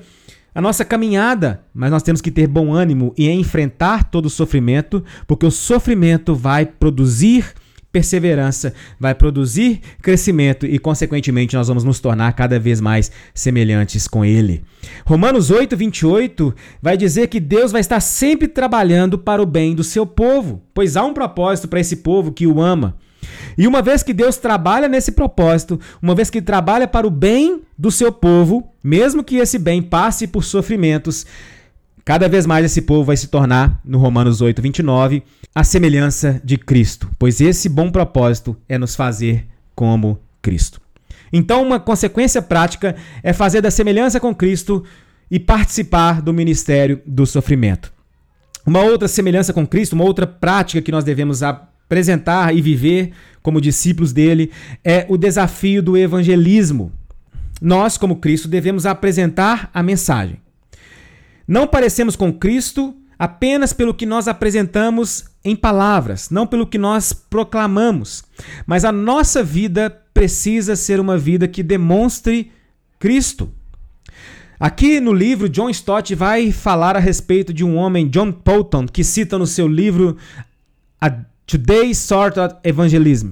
a 0.53 0.61
nossa 0.61 0.83
caminhada, 0.83 1.63
mas 1.73 1.89
nós 1.91 2.03
temos 2.03 2.19
que 2.19 2.29
ter 2.29 2.45
bom 2.45 2.73
ânimo 2.73 3.13
e 3.17 3.29
enfrentar 3.29 4.11
todo 4.11 4.25
o 4.25 4.29
sofrimento, 4.29 5.01
porque 5.25 5.45
o 5.45 5.51
sofrimento 5.51 6.35
vai 6.35 6.65
produzir 6.65 7.53
perseverança 7.91 8.73
vai 8.99 9.13
produzir 9.13 9.81
crescimento 10.01 10.65
e, 10.65 10.79
consequentemente, 10.79 11.55
nós 11.55 11.67
vamos 11.67 11.83
nos 11.83 11.99
tornar 11.99 12.31
cada 12.33 12.59
vez 12.59 12.79
mais 12.79 13.11
semelhantes 13.33 14.07
com 14.07 14.23
Ele. 14.23 14.63
Romanos 15.05 15.51
8, 15.51 15.75
28 15.75 16.55
vai 16.81 16.95
dizer 16.95 17.27
que 17.27 17.39
Deus 17.39 17.71
vai 17.71 17.81
estar 17.81 17.99
sempre 17.99 18.47
trabalhando 18.47 19.17
para 19.17 19.41
o 19.41 19.45
bem 19.45 19.75
do 19.75 19.83
seu 19.83 20.05
povo, 20.05 20.63
pois 20.73 20.95
há 20.95 21.03
um 21.03 21.13
propósito 21.13 21.67
para 21.67 21.79
esse 21.79 21.97
povo 21.97 22.31
que 22.31 22.47
o 22.47 22.61
ama. 22.61 22.95
E 23.57 23.67
uma 23.67 23.81
vez 23.81 24.03
que 24.03 24.13
Deus 24.13 24.37
trabalha 24.37 24.87
nesse 24.87 25.11
propósito, 25.11 25.79
uma 26.01 26.15
vez 26.15 26.29
que 26.29 26.41
trabalha 26.41 26.87
para 26.87 27.07
o 27.07 27.11
bem 27.11 27.61
do 27.77 27.91
seu 27.91 28.11
povo, 28.11 28.71
mesmo 28.83 29.23
que 29.23 29.37
esse 29.37 29.57
bem 29.57 29.81
passe 29.81 30.27
por 30.27 30.43
sofrimentos, 30.43 31.25
Cada 32.03 32.27
vez 32.27 32.47
mais 32.47 32.65
esse 32.65 32.81
povo 32.81 33.03
vai 33.03 33.15
se 33.15 33.27
tornar, 33.27 33.79
no 33.85 33.99
Romanos 33.99 34.41
8, 34.41 34.61
29, 34.61 35.23
a 35.53 35.63
semelhança 35.63 36.41
de 36.43 36.57
Cristo, 36.57 37.09
pois 37.19 37.39
esse 37.39 37.69
bom 37.69 37.91
propósito 37.91 38.57
é 38.67 38.77
nos 38.77 38.95
fazer 38.95 39.45
como 39.75 40.19
Cristo. 40.41 40.81
Então, 41.31 41.61
uma 41.61 41.79
consequência 41.79 42.41
prática 42.41 42.95
é 43.21 43.31
fazer 43.31 43.61
da 43.61 43.69
semelhança 43.69 44.19
com 44.19 44.33
Cristo 44.33 44.83
e 45.29 45.39
participar 45.39 46.21
do 46.21 46.33
ministério 46.33 47.01
do 47.05 47.25
sofrimento. 47.25 47.93
Uma 48.65 48.81
outra 48.81 49.07
semelhança 49.07 49.53
com 49.53 49.65
Cristo, 49.65 49.93
uma 49.93 50.03
outra 50.03 50.25
prática 50.25 50.81
que 50.81 50.91
nós 50.91 51.03
devemos 51.03 51.41
apresentar 51.91 52.55
e 52.55 52.61
viver 52.61 53.11
como 53.43 53.59
discípulos 53.59 54.13
dele 54.13 54.49
é 54.81 55.05
o 55.09 55.17
desafio 55.17 55.83
do 55.83 55.97
evangelismo. 55.97 56.89
Nós, 57.61 57.97
como 57.97 58.15
Cristo, 58.15 58.47
devemos 58.47 58.85
apresentar 58.85 59.69
a 59.73 59.83
mensagem. 59.83 60.39
Não 61.45 61.67
parecemos 61.67 62.15
com 62.15 62.31
Cristo 62.31 62.95
apenas 63.19 63.73
pelo 63.73 63.93
que 63.93 64.05
nós 64.05 64.29
apresentamos 64.29 65.25
em 65.43 65.53
palavras, 65.53 66.29
não 66.29 66.47
pelo 66.47 66.65
que 66.65 66.77
nós 66.77 67.11
proclamamos, 67.11 68.23
mas 68.65 68.85
a 68.85 68.91
nossa 68.91 69.43
vida 69.43 69.89
precisa 70.13 70.75
ser 70.75 70.99
uma 70.99 71.17
vida 71.17 71.47
que 71.47 71.61
demonstre 71.61 72.51
Cristo. 72.99 73.51
Aqui 74.59 74.99
no 74.99 75.11
livro, 75.11 75.49
John 75.49 75.69
Stott 75.69 76.15
vai 76.15 76.51
falar 76.51 76.95
a 76.95 76.99
respeito 76.99 77.53
de 77.53 77.65
um 77.65 77.75
homem, 77.75 78.07
John 78.07 78.31
Polton, 78.31 78.87
que 78.87 79.03
cita 79.03 79.37
no 79.37 79.45
seu 79.47 79.67
livro 79.67 80.17
A 80.99 81.09
Today's 81.51 81.97
Sort 81.97 82.39
of 82.39 82.55
Evangelism. 82.63 83.31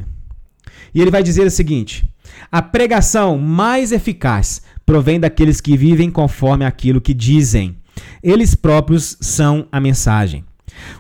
E 0.93 1.01
ele 1.01 1.10
vai 1.10 1.23
dizer 1.23 1.47
o 1.47 1.49
seguinte: 1.49 2.03
a 2.51 2.62
pregação 2.62 3.38
mais 3.38 3.93
eficaz 3.93 4.62
provém 4.86 5.17
daqueles 5.21 5.62
que 5.62 5.77
vivem 5.77 6.12
conforme 6.12 6.65
aquilo 6.65 6.99
que 6.99 7.13
dizem. 7.13 7.77
Eles 8.21 8.55
próprios 8.55 9.15
são 9.21 9.69
a 9.71 9.79
mensagem. 9.79 10.43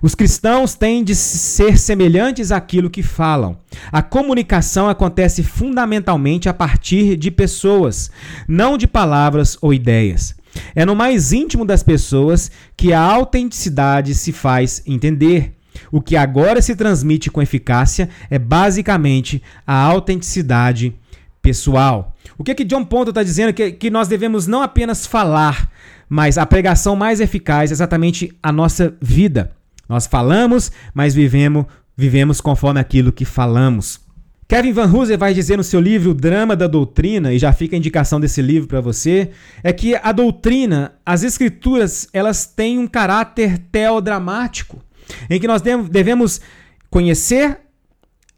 Os 0.01 0.15
cristãos 0.15 0.75
têm 0.75 1.03
de 1.03 1.13
ser 1.13 1.77
semelhantes 1.77 2.53
àquilo 2.53 2.89
que 2.89 3.03
falam. 3.03 3.57
A 3.91 4.01
comunicação 4.01 4.87
acontece 4.87 5.43
fundamentalmente 5.43 6.47
a 6.47 6.53
partir 6.53 7.17
de 7.17 7.29
pessoas, 7.29 8.09
não 8.47 8.77
de 8.77 8.87
palavras 8.87 9.57
ou 9.61 9.73
ideias. 9.73 10.33
É 10.73 10.85
no 10.85 10.95
mais 10.95 11.33
íntimo 11.33 11.65
das 11.65 11.83
pessoas 11.83 12.49
que 12.77 12.93
a 12.93 13.01
autenticidade 13.01 14.15
se 14.15 14.31
faz 14.31 14.81
entender. 14.85 15.58
O 15.91 16.01
que 16.01 16.15
agora 16.15 16.61
se 16.61 16.75
transmite 16.75 17.31
com 17.31 17.41
eficácia 17.41 18.09
é 18.29 18.37
basicamente 18.37 19.41
a 19.65 19.73
autenticidade 19.73 20.95
pessoal. 21.41 22.15
O 22.37 22.43
que, 22.43 22.55
que 22.55 22.65
John 22.65 22.85
Ponto 22.85 23.09
está 23.09 23.23
dizendo? 23.23 23.53
Que, 23.53 23.71
que 23.71 23.89
nós 23.89 24.07
devemos 24.07 24.47
não 24.47 24.61
apenas 24.61 25.05
falar, 25.05 25.69
mas 26.07 26.37
a 26.37 26.45
pregação 26.45 26.95
mais 26.95 27.19
eficaz 27.19 27.71
é 27.71 27.73
exatamente 27.73 28.35
a 28.41 28.51
nossa 28.51 28.95
vida. 29.01 29.51
Nós 29.87 30.05
falamos, 30.05 30.71
mas 30.93 31.15
vivemos, 31.15 31.65
vivemos 31.97 32.39
conforme 32.39 32.79
aquilo 32.79 33.11
que 33.11 33.25
falamos. 33.25 33.99
Kevin 34.47 34.73
Van 34.73 34.91
Hooser 34.91 35.15
vai 35.15 35.31
dizer 35.31 35.57
no 35.57 35.63
seu 35.63 35.79
livro 35.79 36.09
O 36.09 36.13
Drama 36.13 36.55
da 36.55 36.65
Doutrina, 36.65 37.31
e 37.31 37.37
já 37.37 37.53
fica 37.53 37.75
a 37.75 37.77
indicação 37.77 38.19
desse 38.19 38.41
livro 38.41 38.67
para 38.67 38.81
você, 38.81 39.29
é 39.63 39.71
que 39.71 39.95
a 39.95 40.11
doutrina, 40.11 40.93
as 41.05 41.21
escrituras, 41.21 42.07
elas 42.11 42.47
têm 42.47 42.79
um 42.79 42.87
caráter 42.87 43.59
teodramático, 43.71 44.81
em 45.29 45.39
que 45.39 45.47
nós 45.47 45.61
devemos 45.61 46.41
conhecer 46.89 47.59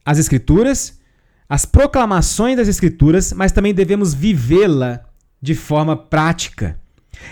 as 0.05 0.17
escrituras, 0.17 0.99
as 1.47 1.65
proclamações 1.65 2.57
das 2.57 2.67
escrituras, 2.67 3.33
mas 3.33 3.51
também 3.51 3.73
devemos 3.73 4.13
vivê-la 4.13 5.01
de 5.41 5.55
forma 5.55 5.95
prática. 5.97 6.79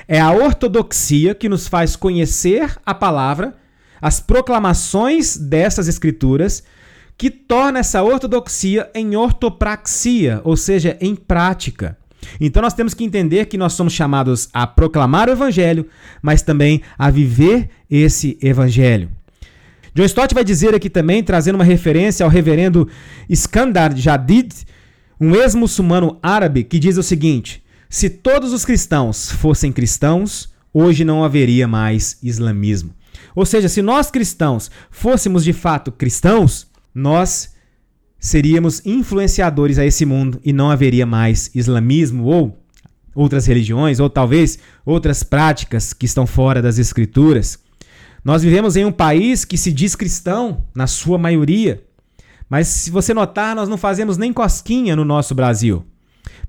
É 0.07 0.19
a 0.19 0.31
ortodoxia 0.31 1.33
que 1.33 1.49
nos 1.49 1.67
faz 1.67 1.95
conhecer 1.95 2.77
a 2.85 2.93
palavra, 2.93 3.55
as 4.01 4.19
proclamações 4.19 5.37
dessas 5.37 5.87
escrituras, 5.87 6.63
que 7.17 7.29
torna 7.29 7.79
essa 7.79 8.01
ortodoxia 8.01 8.89
em 8.95 9.15
ortopraxia, 9.15 10.41
ou 10.43 10.55
seja, 10.55 10.97
em 11.01 11.15
prática. 11.15 11.97
Então 12.39 12.61
nós 12.61 12.73
temos 12.73 12.93
que 12.93 13.03
entender 13.03 13.45
que 13.45 13.57
nós 13.57 13.73
somos 13.73 13.93
chamados 13.93 14.49
a 14.53 14.67
proclamar 14.67 15.27
o 15.27 15.31
evangelho, 15.31 15.87
mas 16.21 16.41
também 16.41 16.81
a 16.97 17.09
viver 17.09 17.69
esse 17.89 18.37
evangelho. 18.41 19.09
John 19.93 20.05
Stott 20.05 20.33
vai 20.33 20.43
dizer 20.43 20.75
aqui 20.75 20.89
também, 20.89 21.23
trazendo 21.23 21.55
uma 21.55 21.63
referência 21.63 22.23
ao 22.23 22.29
reverendo 22.29 22.87
Iskandar 23.27 23.95
Jadid, 23.95 24.53
um 25.19 25.35
ex-muçulmano 25.35 26.17
árabe, 26.21 26.63
que 26.63 26.79
diz 26.79 26.97
o 26.97 27.03
seguinte: 27.03 27.63
se 27.89 28.09
todos 28.09 28.53
os 28.53 28.63
cristãos 28.63 29.31
fossem 29.31 29.71
cristãos, 29.71 30.49
hoje 30.73 31.03
não 31.03 31.23
haveria 31.23 31.67
mais 31.67 32.17
islamismo. 32.21 32.93
Ou 33.35 33.45
seja, 33.45 33.67
se 33.67 33.81
nós 33.81 34.09
cristãos 34.11 34.69
fôssemos 34.91 35.43
de 35.43 35.53
fato 35.53 35.91
cristãos, 35.91 36.67
nós 36.93 37.53
seríamos 38.19 38.85
influenciadores 38.85 39.79
a 39.79 39.85
esse 39.85 40.05
mundo 40.05 40.39
e 40.43 40.51
não 40.51 40.69
haveria 40.69 41.05
mais 41.05 41.49
islamismo 41.55 42.25
ou 42.25 42.59
outras 43.15 43.45
religiões 43.45 43.99
ou 43.99 44.09
talvez 44.09 44.59
outras 44.85 45.23
práticas 45.23 45.93
que 45.93 46.05
estão 46.05 46.27
fora 46.27 46.61
das 46.61 46.77
escrituras. 46.77 47.59
Nós 48.23 48.43
vivemos 48.43 48.75
em 48.75 48.85
um 48.85 48.91
país 48.91 49.45
que 49.45 49.57
se 49.57 49.71
diz 49.71 49.95
cristão, 49.95 50.63
na 50.75 50.87
sua 50.87 51.17
maioria, 51.17 51.83
mas 52.49 52.67
se 52.67 52.89
você 52.89 53.13
notar, 53.13 53.55
nós 53.55 53.69
não 53.69 53.77
fazemos 53.77 54.17
nem 54.17 54.33
cosquinha 54.33 54.95
no 54.95 55.05
nosso 55.05 55.35
Brasil. 55.35 55.85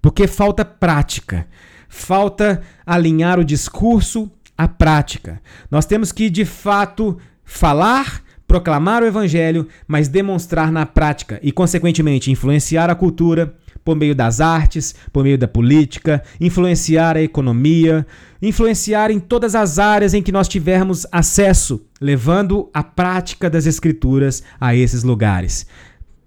Porque 0.00 0.26
falta 0.26 0.64
prática, 0.64 1.46
falta 1.88 2.62
alinhar 2.86 3.38
o 3.38 3.44
discurso 3.44 4.30
à 4.56 4.66
prática. 4.66 5.40
Nós 5.70 5.84
temos 5.84 6.10
que, 6.10 6.30
de 6.30 6.46
fato, 6.46 7.18
falar, 7.44 8.22
proclamar 8.46 9.02
o 9.02 9.06
evangelho, 9.06 9.68
mas 9.86 10.08
demonstrar 10.08 10.72
na 10.72 10.86
prática 10.86 11.38
e, 11.42 11.52
consequentemente, 11.52 12.30
influenciar 12.30 12.88
a 12.88 12.94
cultura 12.94 13.54
por 13.90 13.96
meio 13.96 14.14
das 14.14 14.40
artes, 14.40 14.94
por 15.12 15.24
meio 15.24 15.36
da 15.36 15.48
política, 15.48 16.22
influenciar 16.40 17.16
a 17.16 17.22
economia, 17.22 18.06
influenciar 18.40 19.10
em 19.10 19.18
todas 19.18 19.56
as 19.56 19.80
áreas 19.80 20.14
em 20.14 20.22
que 20.22 20.30
nós 20.30 20.46
tivermos 20.46 21.04
acesso, 21.10 21.84
levando 22.00 22.70
a 22.72 22.84
prática 22.84 23.50
das 23.50 23.66
escrituras 23.66 24.44
a 24.60 24.76
esses 24.76 25.02
lugares. 25.02 25.66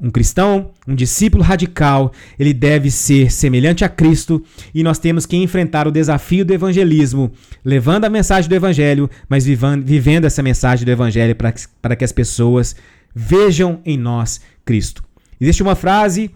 um 0.02 0.10
cristão, 0.10 0.72
um 0.86 0.94
discípulo 0.94 1.42
radical, 1.42 2.12
ele 2.38 2.54
deve 2.54 2.92
ser 2.92 3.32
semelhante 3.32 3.86
a 3.86 3.90
Cristo 3.90 4.44
e 4.76 4.84
nós 4.84 5.00
temos 5.00 5.26
que 5.26 5.38
enfrentar 5.38 5.88
o 5.88 5.92
desafio 5.92 6.44
do 6.44 6.54
evangelismo, 6.54 7.32
levando 7.64 8.04
a 8.04 8.10
mensagem 8.10 8.50
do 8.50 8.56
evangelho, 8.56 9.10
mas 9.30 9.46
vivendo 9.46 10.26
essa 10.26 10.44
mensagem 10.44 10.84
do 10.84 10.92
evangelho 10.92 11.34
para 11.82 11.96
que 11.96 12.04
as 12.04 12.12
pessoas 12.12 12.76
vejam 13.16 13.80
em 13.86 13.98
nós 13.98 14.42
Cristo. 14.66 15.02
Existe 15.40 15.64
uma 15.64 15.76
frase 15.76 16.30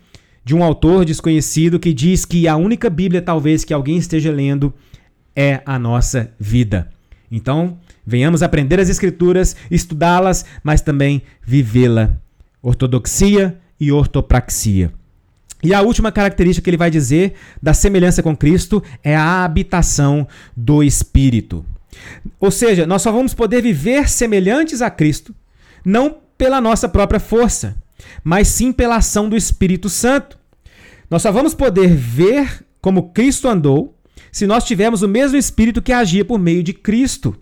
de 0.47 0.55
um 0.55 0.63
autor 0.63 1.03
desconhecido 1.03 1.77
que 1.77 1.93
diz 1.93 2.23
que 2.23 2.47
a 2.47 2.55
única 2.55 2.89
Bíblia, 2.89 3.21
talvez, 3.21 3.65
que 3.65 3.73
alguém 3.73 3.97
esteja 3.97 4.31
lendo 4.31 4.73
é 5.35 5.61
a 5.65 5.77
nossa 5.77 6.31
vida. 6.39 6.89
Então, 7.29 7.77
venhamos 8.05 8.41
aprender 8.41 8.79
as 8.79 8.87
Escrituras, 8.87 9.57
estudá-las, 9.69 10.45
mas 10.63 10.79
também 10.79 11.21
vivê-la. 11.43 12.17
Ortodoxia 12.61 13.59
e 13.77 13.91
ortopraxia. 13.91 14.93
E 15.61 15.73
a 15.73 15.81
última 15.81 16.13
característica 16.13 16.63
que 16.63 16.69
ele 16.69 16.77
vai 16.77 16.89
dizer 16.89 17.33
da 17.61 17.73
semelhança 17.73 18.23
com 18.23 18.33
Cristo 18.33 18.81
é 19.03 19.17
a 19.17 19.43
habitação 19.43 20.25
do 20.55 20.81
Espírito. 20.81 21.65
Ou 22.39 22.51
seja, 22.51 22.87
nós 22.87 23.01
só 23.01 23.11
vamos 23.11 23.33
poder 23.33 23.61
viver 23.61 24.07
semelhantes 24.07 24.81
a 24.81 24.89
Cristo, 24.89 25.35
não 25.83 26.19
pela 26.37 26.61
nossa 26.61 26.87
própria 26.87 27.19
força, 27.19 27.75
mas 28.23 28.47
sim 28.47 28.71
pela 28.71 28.97
ação 28.97 29.27
do 29.27 29.35
Espírito 29.35 29.89
Santo. 29.89 30.36
Nós 31.09 31.21
só 31.21 31.31
vamos 31.31 31.53
poder 31.53 31.95
ver 31.95 32.65
como 32.81 33.11
Cristo 33.11 33.47
andou 33.47 33.97
se 34.31 34.45
nós 34.45 34.63
tivermos 34.63 35.01
o 35.01 35.07
mesmo 35.07 35.37
Espírito 35.37 35.81
que 35.81 35.93
agia 35.93 36.25
por 36.25 36.37
meio 36.37 36.61
de 36.61 36.73
Cristo. 36.73 37.35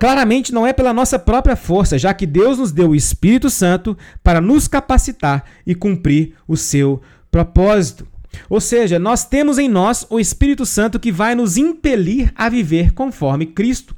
Claramente 0.00 0.52
não 0.52 0.66
é 0.66 0.72
pela 0.72 0.92
nossa 0.92 1.18
própria 1.18 1.54
força, 1.54 1.96
já 1.96 2.12
que 2.12 2.26
Deus 2.26 2.58
nos 2.58 2.72
deu 2.72 2.90
o 2.90 2.96
Espírito 2.96 3.48
Santo 3.48 3.96
para 4.22 4.40
nos 4.40 4.66
capacitar 4.66 5.44
e 5.64 5.74
cumprir 5.74 6.34
o 6.48 6.56
seu 6.56 7.00
propósito. 7.30 8.06
Ou 8.50 8.60
seja, 8.60 8.98
nós 8.98 9.24
temos 9.24 9.58
em 9.58 9.68
nós 9.68 10.04
o 10.10 10.18
Espírito 10.18 10.66
Santo 10.66 10.98
que 10.98 11.12
vai 11.12 11.34
nos 11.34 11.56
impelir 11.56 12.32
a 12.34 12.48
viver 12.48 12.92
conforme 12.92 13.46
Cristo, 13.46 13.94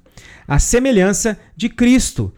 a 0.46 0.58
semelhança 0.58 1.38
de 1.56 1.70
Cristo. 1.70 2.32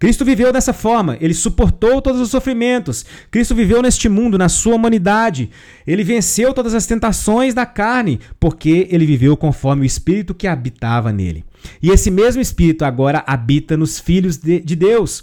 Cristo 0.00 0.24
viveu 0.24 0.50
dessa 0.50 0.72
forma, 0.72 1.18
ele 1.20 1.34
suportou 1.34 2.00
todos 2.00 2.22
os 2.22 2.30
sofrimentos. 2.30 3.04
Cristo 3.30 3.54
viveu 3.54 3.82
neste 3.82 4.08
mundo, 4.08 4.38
na 4.38 4.48
sua 4.48 4.74
humanidade. 4.74 5.50
Ele 5.86 6.02
venceu 6.02 6.54
todas 6.54 6.72
as 6.72 6.86
tentações 6.86 7.52
da 7.52 7.66
carne, 7.66 8.18
porque 8.40 8.88
ele 8.90 9.04
viveu 9.04 9.36
conforme 9.36 9.82
o 9.82 9.84
Espírito 9.84 10.34
que 10.34 10.46
habitava 10.46 11.12
nele. 11.12 11.44
E 11.82 11.90
esse 11.90 12.10
mesmo 12.10 12.40
Espírito 12.40 12.82
agora 12.82 13.22
habita 13.26 13.76
nos 13.76 14.00
filhos 14.00 14.38
de, 14.38 14.60
de 14.60 14.74
Deus. 14.74 15.22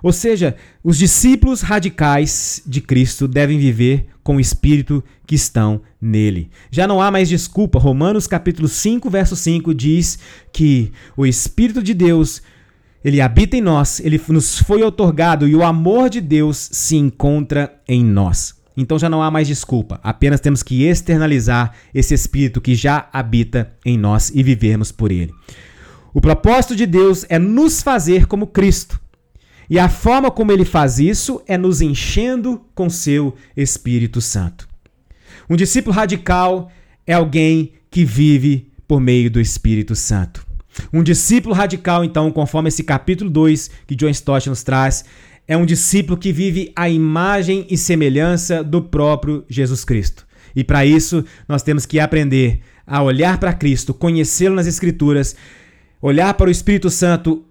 Ou 0.00 0.12
seja, 0.12 0.54
os 0.84 0.96
discípulos 0.96 1.62
radicais 1.62 2.62
de 2.64 2.80
Cristo 2.80 3.26
devem 3.26 3.58
viver 3.58 4.06
com 4.22 4.36
o 4.36 4.40
Espírito 4.40 5.02
que 5.26 5.34
estão 5.34 5.82
nele. 6.00 6.50
Já 6.70 6.86
não 6.86 7.02
há 7.02 7.10
mais 7.10 7.28
desculpa. 7.28 7.80
Romanos 7.80 8.28
capítulo 8.28 8.68
5, 8.68 9.10
verso 9.10 9.34
5 9.34 9.74
diz 9.74 10.20
que 10.52 10.92
o 11.16 11.26
Espírito 11.26 11.82
de 11.82 11.94
Deus 11.94 12.40
ele 13.04 13.20
habita 13.20 13.56
em 13.56 13.60
nós, 13.60 14.00
ele 14.00 14.20
nos 14.28 14.58
foi 14.58 14.82
otorgado 14.82 15.46
e 15.46 15.54
o 15.54 15.62
amor 15.62 16.08
de 16.08 16.22
Deus 16.22 16.70
se 16.72 16.96
encontra 16.96 17.78
em 17.86 18.02
nós. 18.02 18.54
Então 18.74 18.98
já 18.98 19.08
não 19.08 19.22
há 19.22 19.30
mais 19.30 19.46
desculpa, 19.46 20.00
apenas 20.02 20.40
temos 20.40 20.62
que 20.62 20.84
externalizar 20.84 21.74
esse 21.92 22.14
espírito 22.14 22.60
que 22.60 22.74
já 22.74 23.08
habita 23.12 23.72
em 23.84 23.98
nós 23.98 24.32
e 24.34 24.42
vivermos 24.42 24.90
por 24.90 25.12
ele. 25.12 25.32
O 26.14 26.20
propósito 26.20 26.74
de 26.74 26.86
Deus 26.86 27.26
é 27.28 27.38
nos 27.38 27.82
fazer 27.82 28.26
como 28.26 28.46
Cristo. 28.46 28.98
E 29.68 29.78
a 29.78 29.88
forma 29.88 30.30
como 30.30 30.52
ele 30.52 30.64
faz 30.64 30.98
isso 30.98 31.42
é 31.46 31.58
nos 31.58 31.80
enchendo 31.80 32.64
com 32.74 32.88
seu 32.88 33.34
Espírito 33.56 34.20
Santo. 34.20 34.68
Um 35.48 35.56
discípulo 35.56 35.94
radical 35.94 36.70
é 37.06 37.14
alguém 37.14 37.72
que 37.90 38.04
vive 38.04 38.70
por 38.86 39.00
meio 39.00 39.30
do 39.30 39.40
Espírito 39.40 39.94
Santo. 39.94 40.53
Um 40.92 41.02
discípulo 41.02 41.54
radical, 41.54 42.04
então, 42.04 42.30
conforme 42.30 42.68
esse 42.68 42.82
capítulo 42.82 43.30
2 43.30 43.70
que 43.86 43.94
John 43.94 44.08
Stott 44.08 44.48
nos 44.48 44.62
traz, 44.62 45.04
é 45.46 45.56
um 45.56 45.66
discípulo 45.66 46.16
que 46.16 46.32
vive 46.32 46.72
a 46.74 46.88
imagem 46.88 47.66
e 47.68 47.76
semelhança 47.76 48.62
do 48.62 48.82
próprio 48.82 49.44
Jesus 49.48 49.84
Cristo. 49.84 50.26
E 50.56 50.62
para 50.62 50.86
isso, 50.86 51.24
nós 51.48 51.62
temos 51.62 51.84
que 51.84 52.00
aprender 52.00 52.60
a 52.86 53.02
olhar 53.02 53.38
para 53.38 53.52
Cristo, 53.52 53.92
conhecê-lo 53.92 54.54
nas 54.54 54.66
Escrituras, 54.66 55.34
olhar 56.00 56.34
para 56.34 56.48
o 56.48 56.52
Espírito 56.52 56.90
Santo, 56.90 57.44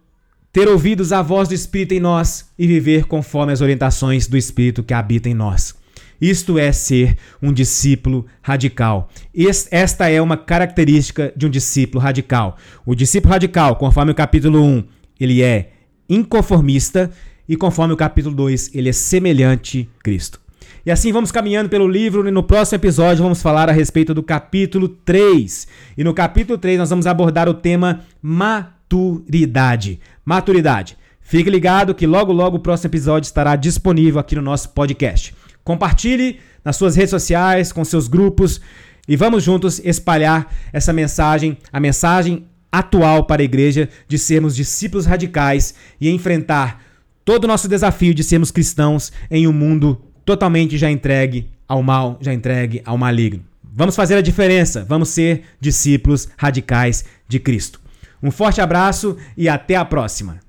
ter 0.52 0.68
ouvidos 0.68 1.12
à 1.12 1.22
voz 1.22 1.48
do 1.48 1.56
Espírito 1.56 1.94
em 1.94 2.00
nós 2.00 2.50
e 2.58 2.68
viver 2.68 3.06
conforme 3.06 3.52
as 3.52 3.62
orientações 3.62 4.28
do 4.28 4.38
Espírito 4.38 4.84
que 4.84 4.94
habita 4.94 5.28
em 5.28 5.34
nós. 5.34 5.76
Isto 6.24 6.58
é 6.58 6.72
ser 6.72 7.18
um 7.42 7.52
discípulo 7.52 8.26
radical. 8.42 9.10
Esta 9.70 10.10
é 10.10 10.22
uma 10.22 10.38
característica 10.38 11.34
de 11.36 11.46
um 11.46 11.50
discípulo 11.50 12.02
radical. 12.02 12.56
O 12.86 12.96
discípulo 12.96 13.34
radical, 13.34 13.76
conforme 13.76 14.14
o 14.14 14.16
capítulo 14.16 14.64
1, 14.64 14.86
ele 15.20 15.44
é 15.44 15.72
inconformista 16.08 17.12
e 17.48 17.58
conforme 17.58 17.94
o 17.94 17.98
capítulo 17.98 18.34
2, 18.34 18.74
ele 18.74 18.88
é 18.88 18.94
semelhante 18.94 19.90
a 20.00 20.02
Cristo. 20.02 20.40
E 20.86 20.92
assim 20.92 21.12
vamos 21.12 21.30
caminhando 21.30 21.68
pelo 21.68 21.90
livro 21.90 22.26
e 22.26 22.32
no 22.32 22.42
próximo 22.42 22.78
episódio 22.78 23.22
vamos 23.22 23.42
falar 23.42 23.68
a 23.68 23.74
respeito 23.74 24.14
do 24.14 24.24
capítulo 24.24 24.88
3. 24.88 25.68
E 25.98 26.06
no 26.06 26.14
capítulo 26.14 26.58
3 26.58 26.80
nós 26.80 26.90
vamos 26.90 27.06
abordar 27.06 27.50
o 27.50 27.54
tema 27.54 28.00
maturidade. 28.22 30.00
Maturidade. 30.24 30.98
Fique 31.20 31.50
ligado 31.50 31.94
que 31.94 32.08
logo 32.08 32.32
logo 32.32 32.56
o 32.56 32.62
próximo 32.62 32.90
episódio 32.90 33.28
estará 33.28 33.58
disponível 33.58 34.22
aqui 34.22 34.36
no 34.36 34.42
nosso 34.42 34.70
podcast. 34.70 35.34
Compartilhe 35.64 36.40
nas 36.64 36.76
suas 36.76 36.96
redes 36.96 37.12
sociais, 37.12 37.72
com 37.72 37.84
seus 37.84 38.08
grupos 38.08 38.62
e 39.08 39.16
vamos 39.16 39.44
juntos 39.44 39.82
espalhar 39.84 40.54
essa 40.72 40.94
mensagem, 40.94 41.58
a 41.72 41.80
mensagem 41.80 42.46
atual 42.72 43.26
para 43.26 43.42
a 43.42 43.46
igreja 43.46 43.90
de 44.08 44.18
sermos 44.18 44.56
discípulos 44.56 45.06
radicais 45.06 45.76
e 46.00 46.10
enfrentar 46.10 46.82
todo 47.26 47.44
o 47.44 47.48
nosso 47.48 47.68
desafio 47.68 48.14
de 48.14 48.24
sermos 48.24 48.50
cristãos 48.50 49.12
em 49.30 49.48
um 49.48 49.54
mundo 49.54 50.02
totalmente 50.26 50.78
já 50.78 50.90
entregue 50.90 51.50
ao 51.68 51.84
mal, 51.84 52.18
já 52.22 52.34
entregue 52.34 52.82
ao 52.86 52.98
maligno. 52.98 53.44
Vamos 53.64 53.96
fazer 53.96 54.16
a 54.16 54.22
diferença, 54.22 54.86
vamos 54.88 55.10
ser 55.10 55.44
discípulos 55.60 56.30
radicais 56.38 57.04
de 57.28 57.40
Cristo. 57.40 57.82
Um 58.22 58.32
forte 58.32 58.62
abraço 58.62 59.18
e 59.36 59.50
até 59.50 59.76
a 59.76 59.84
próxima. 59.84 60.40